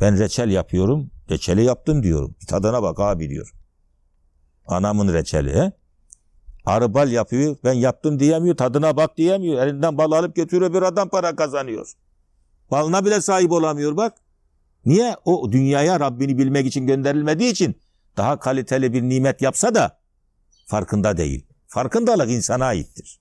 [0.01, 2.35] Ben reçel yapıyorum, reçeli yaptım diyorum.
[2.47, 3.53] Tadına bak abi diyor.
[4.67, 5.71] Anamın reçeli he?
[6.65, 9.67] Arı yapıyor, ben yaptım diyemiyor, tadına bak diyemiyor.
[9.67, 11.93] Elinden bal alıp götürüyor bir adam para kazanıyor.
[12.71, 14.13] Balına bile sahip olamıyor bak.
[14.85, 15.15] Niye?
[15.25, 17.75] O dünyaya Rabbini bilmek için gönderilmediği için
[18.17, 19.99] daha kaliteli bir nimet yapsa da
[20.65, 21.45] farkında değil.
[21.67, 23.19] Farkındalık insana aittir.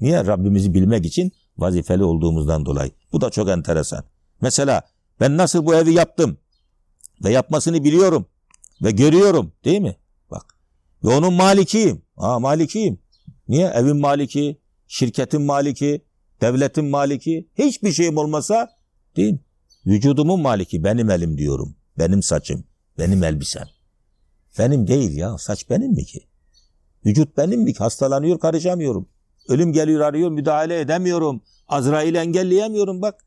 [0.00, 0.26] Niye?
[0.26, 2.90] Rabbimizi bilmek için vazifeli olduğumuzdan dolayı.
[3.12, 4.04] Bu da çok enteresan.
[4.40, 4.82] Mesela
[5.20, 6.38] ben nasıl bu evi yaptım
[7.24, 8.26] ve yapmasını biliyorum
[8.82, 9.96] ve görüyorum değil mi?
[10.30, 10.54] Bak.
[11.04, 12.02] Ve onun malikiyim.
[12.16, 12.98] Aa malikiyim.
[13.48, 13.66] Niye?
[13.66, 16.04] Evin maliki, şirketin maliki,
[16.40, 17.48] devletin maliki.
[17.58, 18.70] Hiçbir şeyim olmasa
[19.16, 19.40] değil mi?
[19.88, 21.76] Vücudumun maliki benim elim diyorum.
[21.98, 22.64] Benim saçım,
[22.98, 23.68] benim elbisem.
[24.58, 25.38] Benim değil ya.
[25.38, 26.26] Saç benim mi ki?
[27.06, 27.78] Vücut benim mi ki?
[27.78, 29.08] Hastalanıyor karışamıyorum.
[29.48, 31.42] Ölüm geliyor arıyor müdahale edemiyorum.
[31.68, 33.24] Azrail'i engelleyemiyorum bak.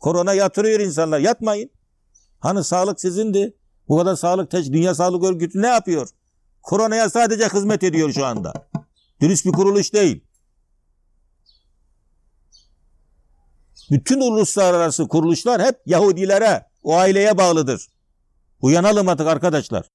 [0.00, 1.18] Korona yatırıyor insanlar.
[1.18, 1.70] Yatmayın.
[2.38, 3.56] Hani sağlık sizindi.
[3.88, 6.08] Bu kadar sağlık, dünya sağlık örgütü ne yapıyor?
[6.62, 8.52] Koronaya sadece hizmet ediyor şu anda.
[9.20, 10.24] Dürüst bir kuruluş değil.
[13.92, 17.86] Bütün uluslararası kuruluşlar hep Yahudilere, o aileye bağlıdır.
[18.60, 19.90] Uyanalım artık arkadaşlar.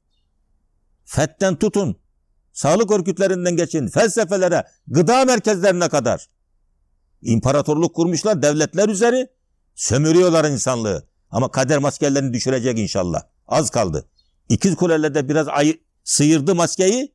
[1.06, 1.98] FET'ten tutun,
[2.54, 6.28] sağlık örgütlerinden geçin, felsefelere, gıda merkezlerine kadar.
[7.22, 9.28] İmparatorluk kurmuşlar devletler üzeri,
[9.76, 11.08] sömürüyorlar insanlığı.
[11.32, 13.22] Ama kader maskelerini düşürecek inşallah.
[13.48, 14.10] Az kaldı.
[14.50, 17.14] İkiz kulelerde biraz ayı, sıyırdı maskeyi,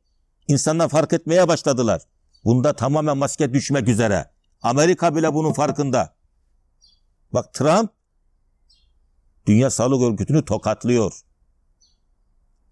[0.48, 2.02] insanlar fark etmeye başladılar.
[2.44, 4.30] Bunda tamamen maske düşmek üzere.
[4.62, 6.21] Amerika bile bunun farkında.
[7.32, 7.90] Bak Trump
[9.46, 11.12] Dünya Sağlık Örgütü'nü tokatlıyor.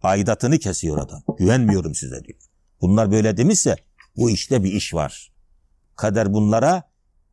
[0.02, 1.22] Aidatını kesiyor adam.
[1.38, 2.38] Güvenmiyorum size diyor.
[2.80, 3.76] Bunlar böyle demişse
[4.16, 5.32] bu işte bir iş var.
[5.96, 6.90] Kader bunlara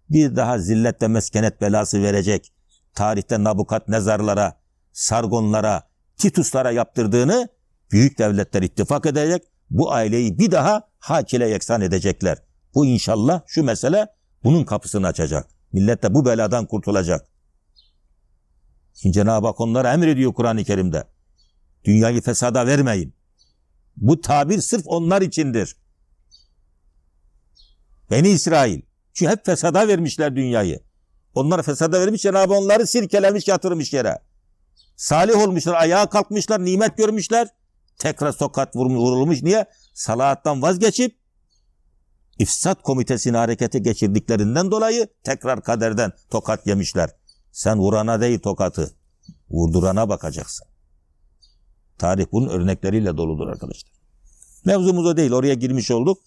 [0.09, 2.53] bir daha zillet ve meskenet belası verecek.
[2.93, 4.59] Tarihte Nabukat nezarlara,
[4.93, 7.47] Sargonlara, Tituslara yaptırdığını
[7.91, 9.43] büyük devletler ittifak edecek.
[9.69, 12.37] Bu aileyi bir daha hak ile yeksan edecekler.
[12.73, 14.07] Bu inşallah şu mesele
[14.43, 15.56] bunun kapısını açacak.
[15.73, 17.27] Millet de bu beladan kurtulacak.
[18.93, 21.07] Şimdi Cenab-ı Hak onlara emrediyor Kur'an-ı Kerim'de.
[21.83, 23.13] Dünyayı fesada vermeyin.
[23.97, 25.75] Bu tabir sırf onlar içindir.
[28.11, 28.81] Beni İsrail.
[29.13, 30.79] Çünkü hep fesada vermişler dünyayı.
[31.35, 34.19] Onlar fesada vermiş Cenab-ı onları sirkelemiş yatırmış yere.
[34.95, 37.47] Salih olmuşlar, ayağa kalkmışlar, nimet görmüşler.
[37.99, 39.43] Tekrar sokat vurulmuş.
[39.43, 39.65] Niye?
[39.93, 41.15] Salahattan vazgeçip
[42.39, 47.09] İfsat komitesini harekete geçirdiklerinden dolayı tekrar kaderden tokat yemişler.
[47.51, 48.91] Sen vurana değil tokatı,
[49.49, 50.67] vurdurana bakacaksın.
[51.97, 53.91] Tarih bunun örnekleriyle doludur arkadaşlar.
[54.65, 56.17] Mevzumuz o değil, oraya girmiş olduk.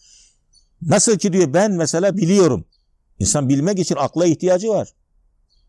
[0.83, 2.65] Nasıl ki diyor ben mesela biliyorum.
[3.19, 4.89] İnsan bilmek için akla ihtiyacı var.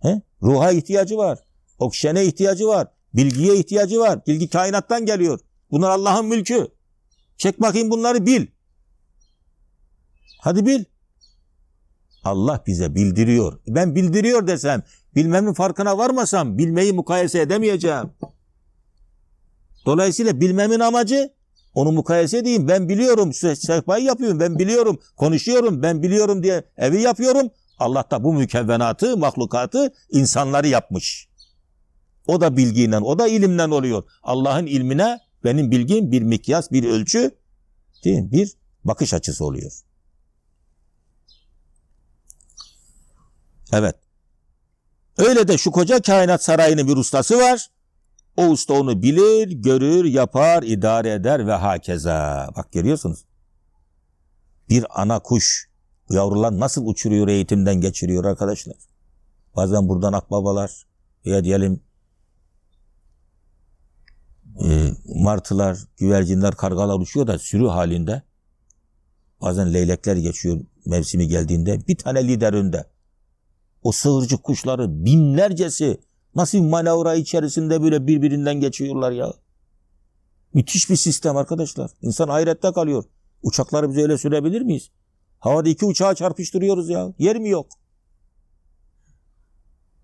[0.01, 0.21] He?
[0.41, 1.39] Ruha ihtiyacı var.
[1.79, 2.87] Oksijene ihtiyacı var.
[3.13, 4.25] Bilgiye ihtiyacı var.
[4.27, 5.39] Bilgi kainattan geliyor.
[5.71, 6.67] Bunlar Allah'ın mülkü.
[7.37, 8.47] Çek bakayım bunları bil.
[10.41, 10.83] Hadi bil.
[12.23, 13.59] Allah bize bildiriyor.
[13.67, 14.83] Ben bildiriyor desem,
[15.15, 18.09] bilmemin farkına varmasam bilmeyi mukayese edemeyeceğim.
[19.85, 21.33] Dolayısıyla bilmemin amacı
[21.73, 22.67] onu mukayese edeyim.
[22.67, 27.49] Ben biliyorum, sehpayı yapıyorum, ben biliyorum, konuşuyorum, ben biliyorum diye evi yapıyorum.
[27.79, 31.27] Allah da bu mükevvenatı, mahlukatı, insanları yapmış.
[32.27, 34.03] O da bilgiyle, o da ilimden oluyor.
[34.23, 37.31] Allah'ın ilmine benim bilgim bir mikyas, bir ölçü,
[38.03, 38.31] değil mi?
[38.31, 39.90] bir bakış açısı oluyor.
[43.71, 43.95] Evet.
[45.17, 47.67] Öyle de şu koca kainat sarayının bir ustası var.
[48.37, 52.49] O usta onu bilir, görür, yapar, idare eder ve hakeza.
[52.55, 53.25] Bak görüyorsunuz.
[54.69, 55.69] Bir ana kuş
[56.09, 58.75] yavrular nasıl uçuruyor, eğitimden geçiriyor arkadaşlar.
[59.55, 60.85] Bazen buradan akbabalar
[61.25, 61.81] veya diyelim
[64.63, 68.21] e, martılar, güvercinler, kargalar uçuyor da sürü halinde.
[69.41, 71.87] Bazen leylekler geçiyor mevsimi geldiğinde.
[71.87, 72.85] Bir tane lider önde.
[73.83, 76.01] O sığırcık kuşları binlercesi
[76.35, 79.33] nasıl manevra içerisinde böyle birbirinden geçiyorlar ya.
[80.53, 81.91] Müthiş bir sistem arkadaşlar.
[82.01, 83.03] İnsan hayrette kalıyor.
[83.43, 84.89] Uçakları biz öyle sürebilir miyiz?
[85.39, 87.13] Havada iki uçağı çarpıştırıyoruz ya.
[87.19, 87.67] Yer mi yok?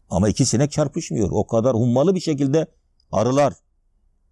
[0.09, 1.29] Ama iki sinek çarpışmıyor.
[1.31, 2.67] O kadar hummalı bir şekilde
[3.11, 3.53] arılar.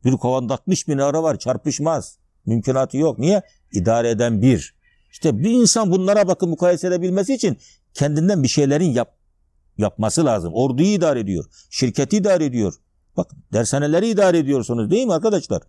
[0.04, 2.18] Bir kovanda 60 bin arı var çarpışmaz.
[2.46, 3.20] Mümkünatı yok.
[3.20, 3.42] Niye?
[3.72, 4.76] İdare eden bir.
[5.12, 7.58] İşte bir insan bunlara bakın mukayese edebilmesi için
[7.94, 9.18] kendinden bir şeylerin yap,
[9.78, 10.54] yapması lazım.
[10.54, 11.46] Orduyu idare ediyor.
[11.70, 12.74] Şirketi idare ediyor.
[13.18, 15.62] Bak dershaneleri idare ediyorsunuz değil mi arkadaşlar?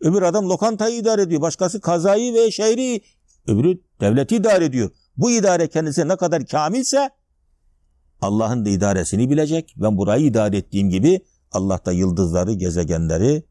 [0.00, 1.40] Öbür adam lokantayı idare ediyor.
[1.40, 3.00] Başkası kazayı ve şehri.
[3.46, 4.90] Öbürü devleti idare ediyor.
[5.16, 7.10] Bu idare kendisi ne kadar kamilse
[8.20, 9.74] Allah'ın da idaresini bilecek.
[9.76, 11.20] Ben burayı idare ettiğim gibi
[11.52, 13.44] Allah da yıldızları, gezegenleri,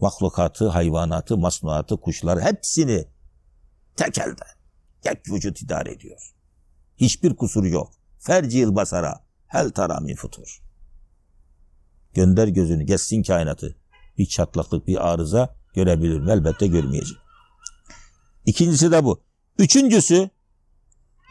[0.00, 3.08] mahlukatı, hayvanatı, masnuatı, kuşları hepsini
[3.96, 4.44] tek elde,
[5.02, 6.32] tek vücut idare ediyor.
[6.96, 7.92] Hiçbir kusuru yok.
[8.26, 10.62] Fercil basara, hel tara min futur.
[12.14, 13.76] Gönder gözünü, geçsin kainatı.
[14.18, 16.30] Bir çatlaklık, bir arıza görebilir mi?
[16.30, 17.18] Elbette görmeyecek.
[18.46, 19.22] İkincisi de bu.
[19.58, 20.30] Üçüncüsü,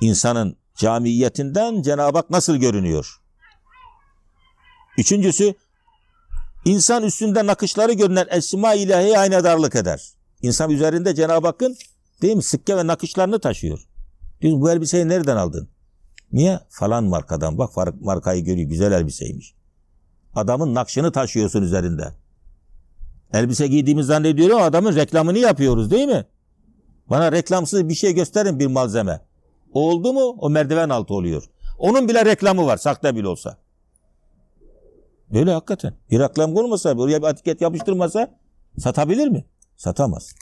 [0.02, 3.22] insanın camiyetinden Cenab-ı Hak nasıl görünüyor?
[4.98, 5.54] Üçüncüsü,
[6.66, 10.12] insan üstünde nakışları görünen esma ilahiye aynadarlık eder.
[10.42, 11.78] İnsan üzerinde Cenab-ı Hakk'ın
[12.22, 13.88] değil mi sıkke ve nakışlarını taşıyor.
[14.42, 15.75] Diyor bu elbiseyi nereden aldın?
[16.32, 16.60] Niye?
[16.70, 17.58] Falan markadan.
[17.58, 18.70] Bak markayı görüyor.
[18.70, 19.56] Güzel elbiseymiş.
[20.36, 22.14] Adamın nakşını taşıyorsun üzerinde.
[23.34, 26.26] Elbise giydiğimiz zannediyorum adamın reklamını yapıyoruz değil mi?
[27.10, 29.22] Bana reklamsız bir şey gösterin bir malzeme.
[29.74, 31.44] O oldu mu o merdiven altı oluyor.
[31.80, 33.58] Onun bile reklamı var sakta bile olsa.
[35.34, 35.94] Böyle hakikaten.
[36.12, 38.40] Bir reklam olmasa oraya bir etiket yapıştırmasa
[38.78, 39.46] satabilir mi?
[39.78, 40.36] Satamaz.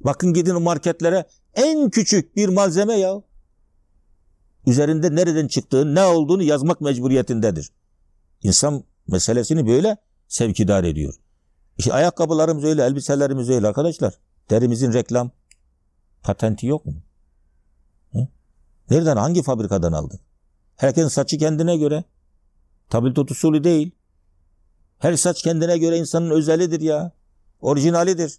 [0.00, 1.24] Bakın gidin marketlere
[1.54, 3.22] en küçük bir malzeme ya.
[4.66, 7.70] Üzerinde nereden çıktığını, ne olduğunu yazmak mecburiyetindedir.
[8.42, 9.96] İnsan meselesini böyle
[10.28, 11.14] sevkidar ediyor.
[11.78, 14.14] İşte ayakkabılarımız öyle, elbiselerimiz öyle arkadaşlar.
[14.50, 15.30] Derimizin reklam
[16.22, 16.94] patenti yok mu?
[18.12, 18.28] Hı?
[18.90, 20.20] Nereden, hangi fabrikadan aldın?
[20.76, 22.04] Herkesin saçı kendine göre.
[22.90, 23.90] Tabildot usulü değil.
[24.98, 27.12] Her saç kendine göre insanın özelidir ya.
[27.60, 28.38] Orijinalidir.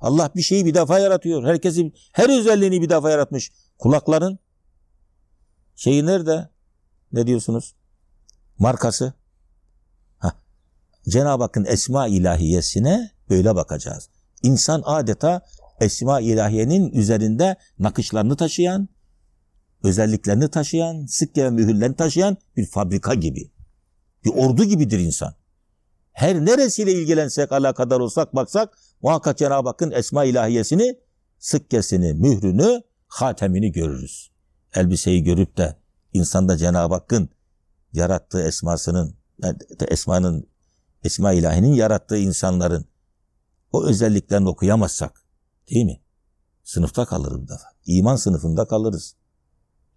[0.00, 1.44] Allah bir şeyi bir defa yaratıyor.
[1.44, 3.52] Herkesin her özelliğini bir defa yaratmış.
[3.78, 4.38] Kulakların
[5.80, 6.48] şeyi nerede?
[7.12, 7.74] Ne diyorsunuz?
[8.58, 9.12] Markası.
[11.08, 14.08] Cenab-ı Hakk'ın esma ilahiyesine böyle bakacağız.
[14.42, 15.42] İnsan adeta
[15.80, 18.88] esma ilahiyenin üzerinde nakışlarını taşıyan,
[19.84, 23.50] özelliklerini taşıyan, sıkke ve mühürlerini taşıyan bir fabrika gibi.
[24.24, 25.34] Bir ordu gibidir insan.
[26.12, 30.98] Her neresiyle ilgilensek, alakadar olsak, baksak muhakkak Cenab-ı Hakk'ın esma ilahiyesini,
[31.38, 34.29] sıkkesini, mührünü, hatemini görürüz.
[34.74, 35.76] Elbiseyi görüp de
[36.12, 37.28] insanda Cenab-ı Hakk'ın
[37.92, 39.16] yarattığı esmasının,
[39.88, 40.50] esmanın
[41.04, 42.84] Esma ilahinin yarattığı insanların
[43.72, 45.24] o özelliklerini okuyamazsak
[45.70, 46.00] değil mi?
[46.64, 47.68] Sınıfta kalırız defa.
[47.86, 49.16] İman sınıfında kalırız.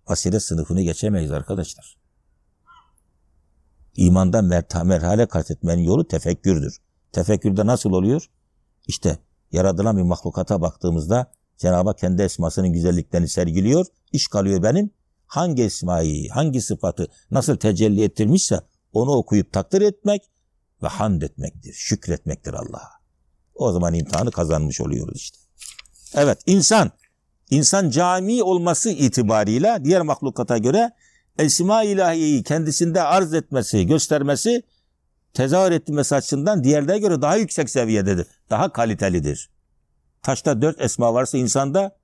[0.09, 1.97] Basiret sınıfını geçemeyiz arkadaşlar.
[3.95, 6.77] İmanda merta, merhale kat etmenin yolu tefekkürdür.
[7.11, 8.29] Tefekkürde nasıl oluyor?
[8.87, 9.17] İşte
[9.51, 13.85] yaratılan bir mahlukata baktığımızda Cenab-ı Hak kendi esmasının güzelliklerini sergiliyor.
[14.11, 14.91] İş kalıyor benim.
[15.27, 18.59] Hangi esmayı, hangi sıfatı nasıl tecelli ettirmişse
[18.93, 20.21] onu okuyup takdir etmek
[20.83, 22.89] ve hamd etmektir, şükretmektir Allah'a.
[23.55, 25.37] O zaman imtihanı kazanmış oluyoruz işte.
[26.13, 26.91] Evet insan,
[27.49, 30.91] insan cami olması itibarıyla diğer mahlukata göre
[31.39, 34.63] esma ilahiyeyi kendisinde arz etmesi, göstermesi,
[35.33, 38.27] tezahür etmesi açısından diğerlerine göre daha yüksek seviyededir.
[38.49, 39.49] Daha kalitelidir.
[40.23, 41.97] Taşta dört esma varsa insanda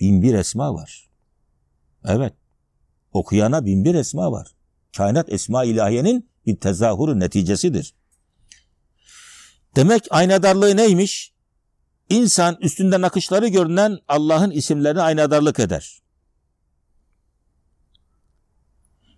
[0.00, 1.10] bin bir esma var.
[2.04, 2.34] Evet.
[3.12, 4.54] Okuyana bin bir esma var.
[4.96, 7.94] Kainat esma ilahiyenin bir tezahürü neticesidir.
[9.76, 11.34] Demek aynadarlığı neymiş?
[12.10, 16.02] İnsan üstünde nakışları görünen Allah'ın isimlerini aynadarlık eder.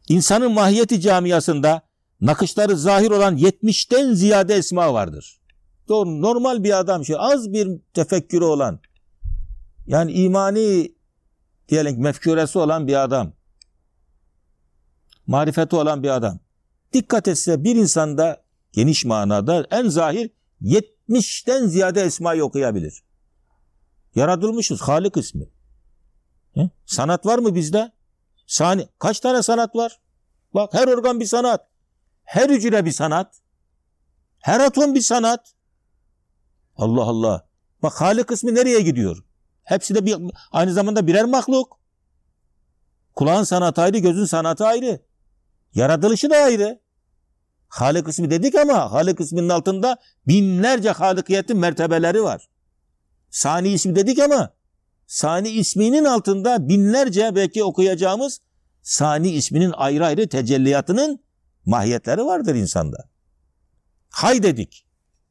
[0.09, 1.83] İnsanın mahiyeti camiasında
[2.21, 5.41] nakışları zahir olan 70'ten ziyade esma vardır.
[5.89, 8.81] Doğru, normal bir adam, şey, az bir tefekkürü olan,
[9.87, 10.95] yani imani
[11.69, 13.33] diyelim mefkuresi olan bir adam,
[15.27, 16.39] marifeti olan bir adam.
[16.93, 20.31] Dikkat etse bir insanda geniş manada en zahir
[20.63, 23.05] 70'ten ziyade esmayı okuyabilir.
[24.15, 25.49] Yaratılmışız Halik ismi.
[26.55, 26.71] He?
[26.87, 27.93] Sanat var mı bizde?
[28.47, 30.01] Sani kaç tane sanat var?
[30.55, 31.69] Bak her organ bir sanat.
[32.25, 33.41] Her hücre bir sanat.
[34.39, 35.55] Her atom bir sanat.
[36.77, 37.49] Allah Allah.
[37.83, 39.25] Bak Halik ismi nereye gidiyor?
[39.63, 40.17] Hepsi de bir,
[40.53, 41.79] aynı zamanda birer mahluk.
[43.15, 45.01] Kulağın sanatı ayrı, gözün sanatı ayrı.
[45.75, 46.81] Yaratılışı da ayrı.
[47.69, 49.97] Halik ismi dedik ama Halik isminin altında
[50.29, 52.49] binlerce halikiyetin mertebeleri var.
[53.31, 54.55] Sani ismi dedik ama
[55.07, 58.41] Sani isminin altında binlerce belki okuyacağımız
[58.83, 61.25] Sani isminin ayrı ayrı tecelliyatının
[61.67, 63.09] mahiyetleri vardır insanda.
[64.11, 64.86] Hay dedik.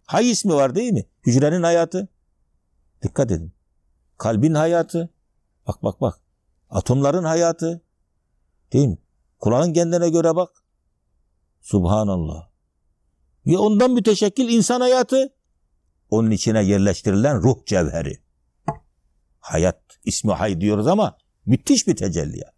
[0.05, 1.05] Hay ismi var değil mi?
[1.25, 2.07] Hücrenin hayatı.
[3.01, 3.53] Dikkat edin.
[4.17, 5.09] Kalbin hayatı.
[5.67, 6.19] Bak bak bak.
[6.69, 7.81] Atomların hayatı.
[8.73, 8.97] Değil mi?
[9.39, 10.49] Kulağın kendine göre bak.
[11.61, 12.49] Subhanallah.
[13.47, 15.33] Ve ondan müteşekkil insan hayatı.
[16.09, 18.19] Onun içine yerleştirilen ruh cevheri.
[19.39, 22.53] Hayat ismi hay diyoruz ama müthiş bir tecelliyat.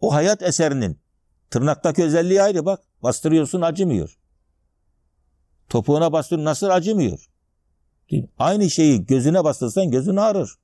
[0.00, 1.00] O hayat eserinin
[1.50, 2.80] tırnaktaki özelliği ayrı bak.
[3.02, 4.19] Bastırıyorsun acımıyor.
[5.70, 7.30] Topuğuna bastır nasıl acımıyor.
[8.38, 10.54] Aynı şeyi gözüne bastırsan gözün ağrır.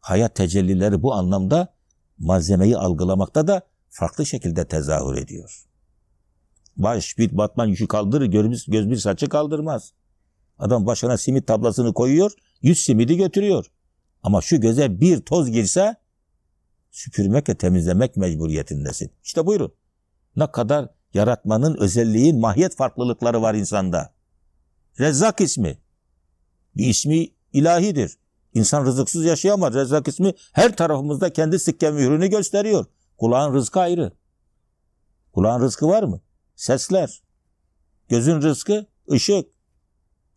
[0.00, 1.74] Hayat tecellileri bu anlamda
[2.18, 5.66] malzemeyi algılamakta da farklı şekilde tezahür ediyor.
[6.76, 9.92] Baş bir batman yükü kaldırır, göz, göz bir saçı kaldırmaz.
[10.58, 13.66] Adam başına simit tablasını koyuyor, yüz simidi götürüyor.
[14.22, 15.96] Ama şu göze bir toz girse
[16.90, 19.10] süpürmek ve temizlemek mecburiyetindesin.
[19.24, 19.74] İşte buyurun.
[20.36, 24.14] Ne kadar yaratmanın özelliğin mahiyet farklılıkları var insanda.
[25.00, 25.78] Rezzak ismi.
[26.76, 28.18] Bir ismi ilahidir.
[28.54, 29.74] İnsan rızıksız yaşayamaz.
[29.74, 32.86] Rezzak ismi her tarafımızda kendi sikke mührünü gösteriyor.
[33.18, 34.12] Kulağın rızkı ayrı.
[35.32, 36.20] Kulağın rızkı var mı?
[36.56, 37.22] Sesler.
[38.08, 39.46] Gözün rızkı ışık.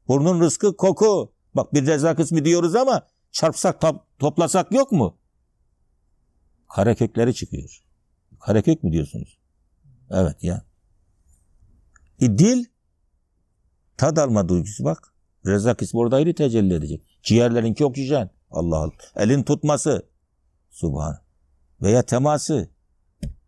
[0.07, 1.33] Burnun rızkı koku.
[1.55, 5.17] Bak bir Rezzak ismi diyoruz ama çarpsak top, toplasak yok mu?
[6.69, 7.83] Karekökleri çıkıyor.
[8.39, 9.38] Karekök mü diyorsunuz?
[10.11, 10.63] Evet ya.
[12.21, 12.65] E, dil
[13.97, 15.13] tad alma duygusu bak.
[15.45, 17.01] Rezzak ismi orada ayrı tecelli edecek.
[17.23, 18.29] Ciğerlerinki oksijen.
[18.51, 18.91] Allah Allah.
[19.15, 20.09] Elin tutması.
[20.69, 21.17] Subhan.
[21.81, 22.69] Veya teması.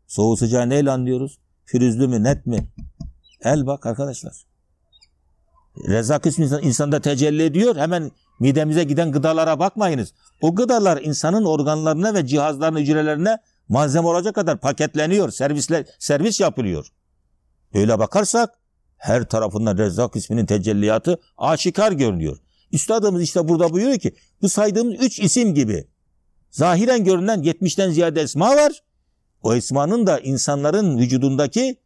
[0.08, 1.40] Soğuk sıcağı neyle anlıyoruz?
[1.66, 2.68] Pürüzlü mü, net mi?
[3.42, 4.34] El bak arkadaşlar.
[5.88, 7.76] Rezzak ismi insanda tecelli ediyor.
[7.76, 10.14] Hemen midemize giden gıdalara bakmayınız.
[10.42, 13.38] O gıdalar insanın organlarına ve cihazlarına, hücrelerine
[13.72, 16.88] malzeme olacak kadar paketleniyor, servisle, servis yapılıyor.
[17.74, 18.50] Öyle bakarsak
[18.98, 22.38] her tarafından Rezzak isminin tecelliyatı aşikar görünüyor.
[22.72, 25.88] Üstadımız işte burada buyuruyor ki bu saydığımız üç isim gibi
[26.50, 28.84] zahiren görünen 70'ten ziyade esma var.
[29.44, 31.80] O esmanın da insanların vücudundaki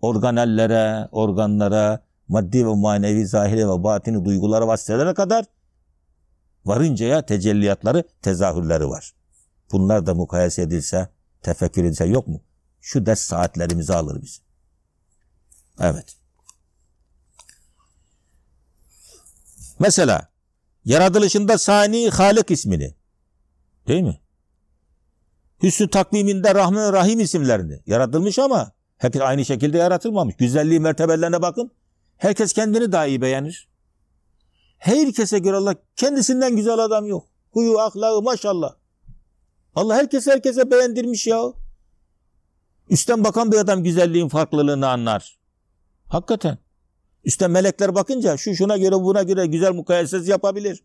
[0.00, 5.44] organellere, organlara, maddi ve manevi, zahiri ve batini duygulara vasıtelere kadar
[6.64, 9.23] varıncaya tecelliyatları, tezahürleri var.
[9.72, 11.08] Bunlar da mukayese edilse,
[11.42, 12.42] tefekkür edilse yok mu?
[12.80, 14.42] Şu ders saatlerimizi alır biz.
[15.80, 16.16] Evet.
[19.78, 20.28] Mesela
[20.84, 22.94] yaratılışında Sani Halik ismini
[23.88, 24.20] değil mi?
[25.62, 30.36] Hüsnü takviminde Rahman Rahim isimlerini yaratılmış ama herkes aynı şekilde yaratılmamış.
[30.36, 31.70] Güzelliği mertebelerine bakın.
[32.16, 33.68] Herkes kendini daha iyi beğenir.
[34.78, 37.28] Herkese göre Allah kendisinden güzel adam yok.
[37.50, 38.74] Huyu, ahlakı maşallah.
[39.74, 41.52] Allah herkes herkese beğendirmiş ya.
[42.90, 45.38] Üstten bakan bir adam güzelliğin farklılığını anlar.
[46.08, 46.58] Hakikaten.
[47.24, 50.84] Üstten melekler bakınca şu şuna göre buna göre güzel mukayesesi yapabilir.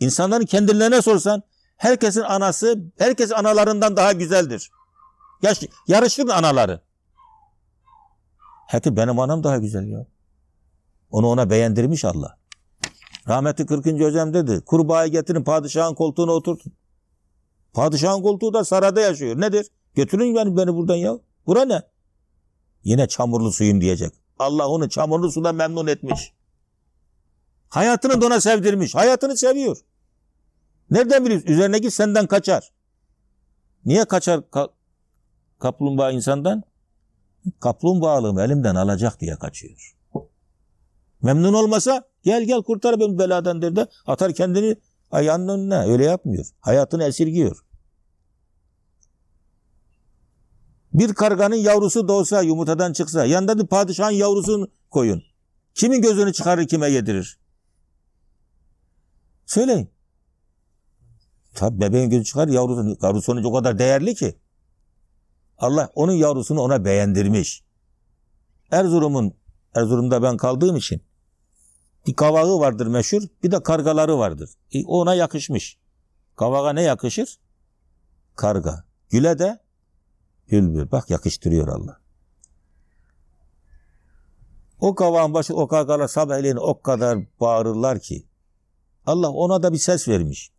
[0.00, 1.42] İnsanların kendilerine sorsan
[1.76, 4.70] herkesin anası herkes analarından daha güzeldir.
[5.42, 6.80] Yaş, yarışır anaları.
[8.66, 10.06] Herkes benim anam daha güzel ya.
[11.10, 12.38] Onu ona beğendirmiş Allah.
[13.28, 13.86] Rahmetli 40.
[13.86, 14.60] hocam dedi.
[14.66, 16.72] Kurbağayı getirin padişahın koltuğuna oturtun.
[17.72, 19.40] Padişahın koltuğu da sarayda yaşıyor.
[19.40, 19.66] Nedir?
[19.94, 21.18] Götürün beni, beni buradan ya.
[21.46, 21.82] Bura ne?
[22.84, 24.12] Yine çamurlu suyum diyecek.
[24.38, 26.32] Allah onu çamurlu sudan memnun etmiş.
[27.68, 28.94] Hayatını da ona sevdirmiş.
[28.94, 29.78] Hayatını seviyor.
[30.90, 31.48] Nereden biliyorsun?
[31.48, 32.72] Üzerine git senden kaçar.
[33.84, 34.68] Niye kaçar ka
[35.58, 36.62] kaplumbağa insandan?
[37.60, 39.94] Kaplumbağalığımı elimden alacak diye kaçıyor.
[41.22, 44.76] Memnun olmasa gel gel kurtar beni beladan der de atar kendini
[45.10, 45.92] ayağının önüne.
[45.92, 46.46] Öyle yapmıyor.
[46.60, 47.64] Hayatını esirgiyor.
[50.92, 55.22] Bir karganın yavrusu doğsa yumurtadan çıksa yanında bir padişahın yavrusunu koyun.
[55.74, 57.38] Kimin gözünü çıkarır kime yedirir?
[59.46, 59.90] Söyleyin.
[61.54, 64.38] Tabi bebeğin gözü çıkar yavrusu, yavrusu o kadar değerli ki.
[65.58, 67.64] Allah onun yavrusunu ona beğendirmiş.
[68.70, 69.34] Erzurum'un
[69.74, 71.02] Erzurum'da ben kaldığım için
[72.16, 74.50] kavağı vardır meşhur, bir de kargaları vardır.
[74.72, 75.78] E, ona yakışmış.
[76.36, 77.38] Kavağa ne yakışır?
[78.36, 78.84] Karga.
[79.10, 79.60] Güle de
[80.50, 80.90] bülbül.
[80.90, 82.00] Bak yakıştırıyor Allah.
[84.80, 88.26] O kavağın başı o kargalar sabahleyin o kadar bağırırlar ki
[89.06, 90.52] Allah ona da bir ses vermiş.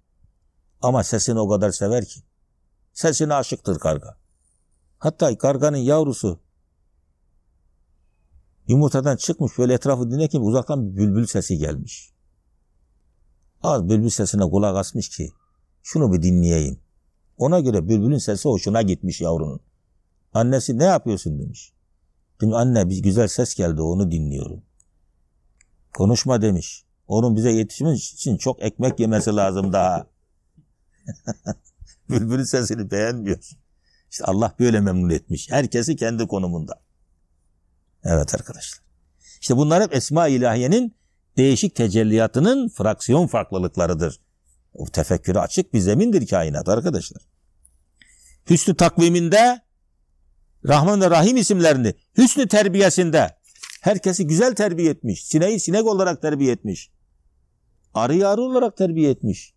[0.82, 2.20] Ama sesini o kadar sever ki.
[2.94, 4.18] Sesine aşıktır karga.
[5.00, 6.40] Hatta karganın yavrusu
[8.70, 12.14] yumurtadan çıkmış böyle etrafı dinlerken uzaktan bir bülbül sesi gelmiş.
[13.64, 15.32] Az bülbül sesine kulak asmış ki
[15.84, 16.80] şunu bir dinleyeyim.
[17.38, 19.60] Ona göre bülbülün sesi hoşuna gitmiş yavrunun.
[20.34, 21.74] Annesi ne yapıyorsun demiş.
[22.42, 24.62] Demiş anne bir güzel ses geldi onu dinliyorum.
[25.98, 26.86] Konuşma demiş.
[27.08, 30.08] Onun bize yetişmesi için çok ekmek yemesi lazım daha.
[32.10, 33.40] Bülbülün sesini beğenmiyor.
[34.12, 35.52] İşte Allah böyle memnun etmiş.
[35.52, 36.82] Herkesi kendi konumunda.
[38.04, 38.82] Evet arkadaşlar.
[39.42, 40.96] İşte bunlar hep Esma-i İlahiye'nin
[41.38, 44.20] değişik tecelliyatının fraksiyon farklılıklarıdır.
[44.74, 47.22] O tefekküre açık bir zemindir kainat arkadaşlar.
[48.50, 49.62] Hüsnü takviminde
[50.68, 53.38] Rahman ve Rahim isimlerini hüsnü terbiyesinde
[53.82, 55.26] herkesi güzel terbiye etmiş.
[55.28, 56.92] Sineği sinek olarak terbiye etmiş.
[57.94, 59.54] Arıyı arı olarak terbiye etmiş.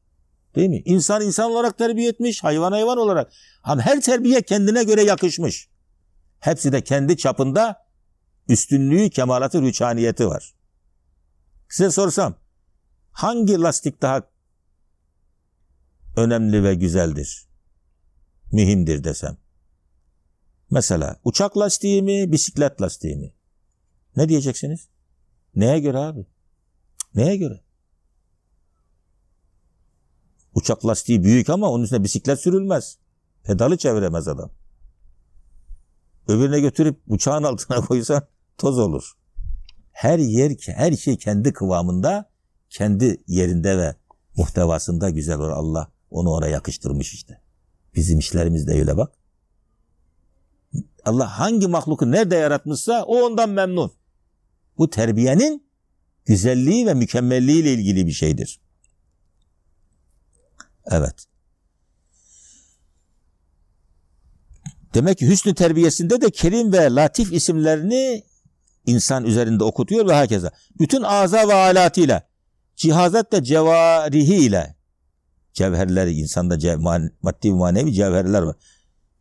[0.55, 0.83] Değil mi?
[0.85, 2.45] İnsan insan olarak terbiye etmiş.
[2.45, 3.33] Hayvan hayvan olarak.
[3.65, 5.69] Ama her terbiye kendine göre yakışmış.
[6.41, 7.77] Hepsi de kendi çapında
[8.49, 10.55] üstünlüğü, kemalatı, rüçhaniyeti var.
[11.69, 12.35] Size sorsam
[13.11, 14.23] hangi lastik daha
[16.17, 17.49] önemli ve güzeldir?
[18.53, 19.37] Mühimdir desem.
[20.71, 23.33] Mesela uçak lastiği mi, bisiklet lastiği mi?
[24.17, 24.89] Ne diyeceksiniz?
[25.55, 26.27] Neye göre abi?
[27.15, 27.61] Neye göre?
[30.55, 32.99] Uçak lastiği büyük ama onun üstüne bisiklet sürülmez.
[33.43, 34.51] Pedalı çeviremez adam.
[36.29, 38.27] Öbürüne götürüp uçağın altına koysan
[38.59, 39.13] toz olur.
[39.93, 42.31] Her yer, her şey kendi kıvamında,
[42.71, 43.97] kendi yerinde ve
[44.37, 45.51] muhtevasında güzel olur.
[45.51, 47.41] Allah onu oraya yakıştırmış işte.
[47.95, 49.13] Bizim işlerimiz de öyle bak.
[51.05, 53.93] Allah hangi mahluku nerede yaratmışsa o ondan memnun.
[54.79, 55.67] Bu terbiyenin
[56.25, 58.61] güzelliği ve mükemmelliği ile ilgili bir şeydir.
[60.87, 61.27] Evet.
[64.95, 68.25] Demek ki hüsnü terbiyesinde de kerim ve latif isimlerini
[68.87, 70.51] insan üzerinde okutuyor ve herkese.
[70.79, 72.23] Bütün aza ve alatıyla,
[72.77, 74.77] cihazat ve cevarihiyle,
[75.53, 76.79] cevherleri, insanda cev,
[77.23, 78.57] maddi ve manevi cevherler var.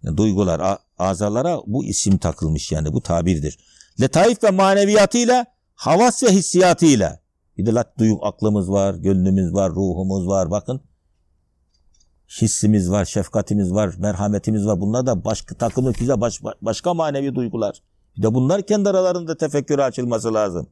[0.03, 3.59] Yani duygular, azalara bu isim takılmış yani bu tabirdir.
[4.01, 7.19] Letaif ve maneviyatıyla, havas ve hissiyatıyla.
[7.57, 10.51] Bir de lat duyuk aklımız var, gönlümüz var, ruhumuz var.
[10.51, 10.81] Bakın
[12.31, 14.81] hissimiz var, şefkatimiz var, merhametimiz var.
[14.81, 17.81] Bunlar da başka takımı bize baş, başka manevi duygular.
[18.17, 20.69] Bir de bunlar kendi aralarında tefekküre açılması lazım.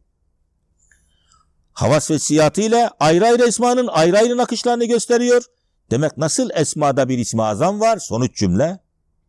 [1.74, 5.44] Havas ve siyatıyla ayrı ayrı esmanın ayrı ayrı nakışlarını gösteriyor.
[5.92, 7.98] Demek nasıl esmada bir ismi azam var?
[7.98, 8.80] Sonuç cümle.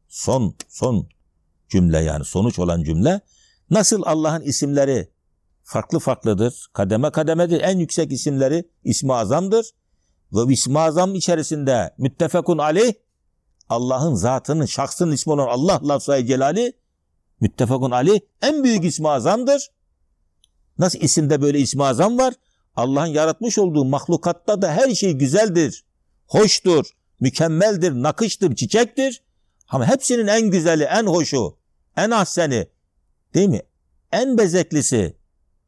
[0.09, 1.09] Son, son
[1.69, 3.21] cümle yani sonuç olan cümle.
[3.71, 5.11] Nasıl Allah'ın isimleri
[5.63, 6.67] farklı farklıdır.
[6.73, 7.61] Kademe kademedir.
[7.61, 9.71] En yüksek isimleri ismi azamdır.
[10.33, 12.93] Ve ismi azam içerisinde müttefekun aleyh
[13.69, 16.73] Allah'ın zatının, şahsın ismi olan Allah lafzayı celali
[17.41, 19.71] müttefekun aleyh en büyük ismi azamdır.
[20.79, 22.35] Nasıl isimde böyle ismi azam var?
[22.77, 25.85] Allah'ın yaratmış olduğu mahlukatta da her şey güzeldir,
[26.27, 26.87] hoştur,
[27.21, 29.23] mükemmeldir, nakıştır, çiçektir.
[29.69, 31.57] Ama hepsinin en güzeli, en hoşu,
[31.97, 32.67] en ahseni,
[33.35, 33.63] değil mi?
[34.13, 35.17] En bezeklisi,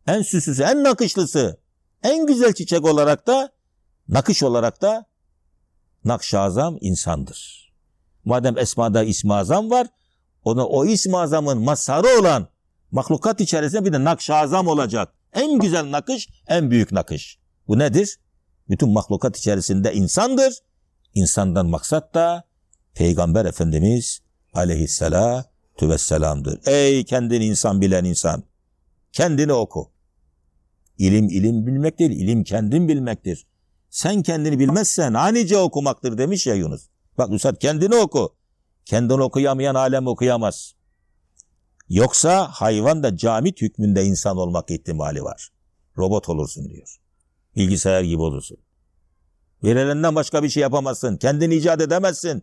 [0.07, 1.61] en süsüsü, en nakışlısı,
[2.03, 3.53] en güzel çiçek olarak da,
[4.13, 5.07] nakış olarak da
[6.05, 7.73] nakş azam insandır.
[8.25, 9.87] Madem esmada ismi azam var,
[10.45, 12.49] ona o ismi azamın masarı olan
[12.91, 15.15] mahlukat içerisinde bir de nakş azam olacak.
[15.33, 17.39] En güzel nakış, en büyük nakış.
[17.69, 18.19] Bu nedir?
[18.69, 20.55] Bütün mahlukat içerisinde insandır.
[21.15, 22.45] İnsandan maksat da
[22.95, 24.21] Peygamber Efendimiz
[24.55, 26.61] aleyhissalatu vesselam'dır.
[26.67, 28.43] Ey kendini insan bilen insan.
[29.13, 29.91] Kendini oku.
[30.99, 33.47] İlim ilim bilmek değil, ilim kendin bilmektir.
[33.93, 36.89] Sen kendini bilmezsen anice okumaktır demiş ya Yunus.
[37.19, 38.37] Bak Üstad kendini oku.
[38.85, 40.75] Kendini okuyamayan alem okuyamaz.
[41.89, 45.49] Yoksa hayvan da camit hükmünde insan olmak ihtimali var.
[45.99, 47.01] Robot olursun diyor.
[47.57, 48.59] Bilgisayar gibi olursun.
[49.65, 51.17] Verilenden başka bir şey yapamazsın.
[51.17, 52.43] Kendini icat edemezsin.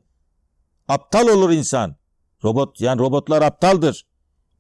[0.88, 1.96] Aptal olur insan.
[2.44, 4.08] Robot yani robotlar aptaldır.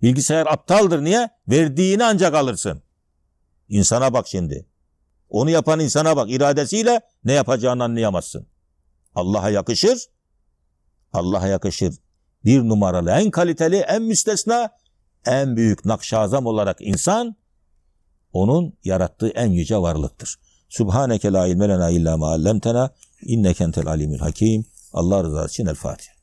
[0.01, 1.03] Bilgisayar aptaldır.
[1.03, 1.29] Niye?
[1.47, 2.83] Verdiğini ancak alırsın.
[3.69, 4.68] İnsana bak şimdi.
[5.29, 6.31] Onu yapan insana bak.
[6.31, 8.47] İradesiyle ne yapacağını anlayamazsın.
[9.15, 10.05] Allah'a yakışır.
[11.13, 11.95] Allah'a yakışır.
[12.45, 14.69] Bir numaralı, en kaliteli, en müstesna
[15.25, 17.35] en büyük nakşazam olarak insan
[18.33, 20.35] onun yarattığı en yüce varlıktır.
[20.69, 22.89] Subhaneke la ilme lena illa ma allamtena
[23.21, 24.65] inneke entel alimul hakim.
[24.93, 26.18] Allah rızası için el Fatiha.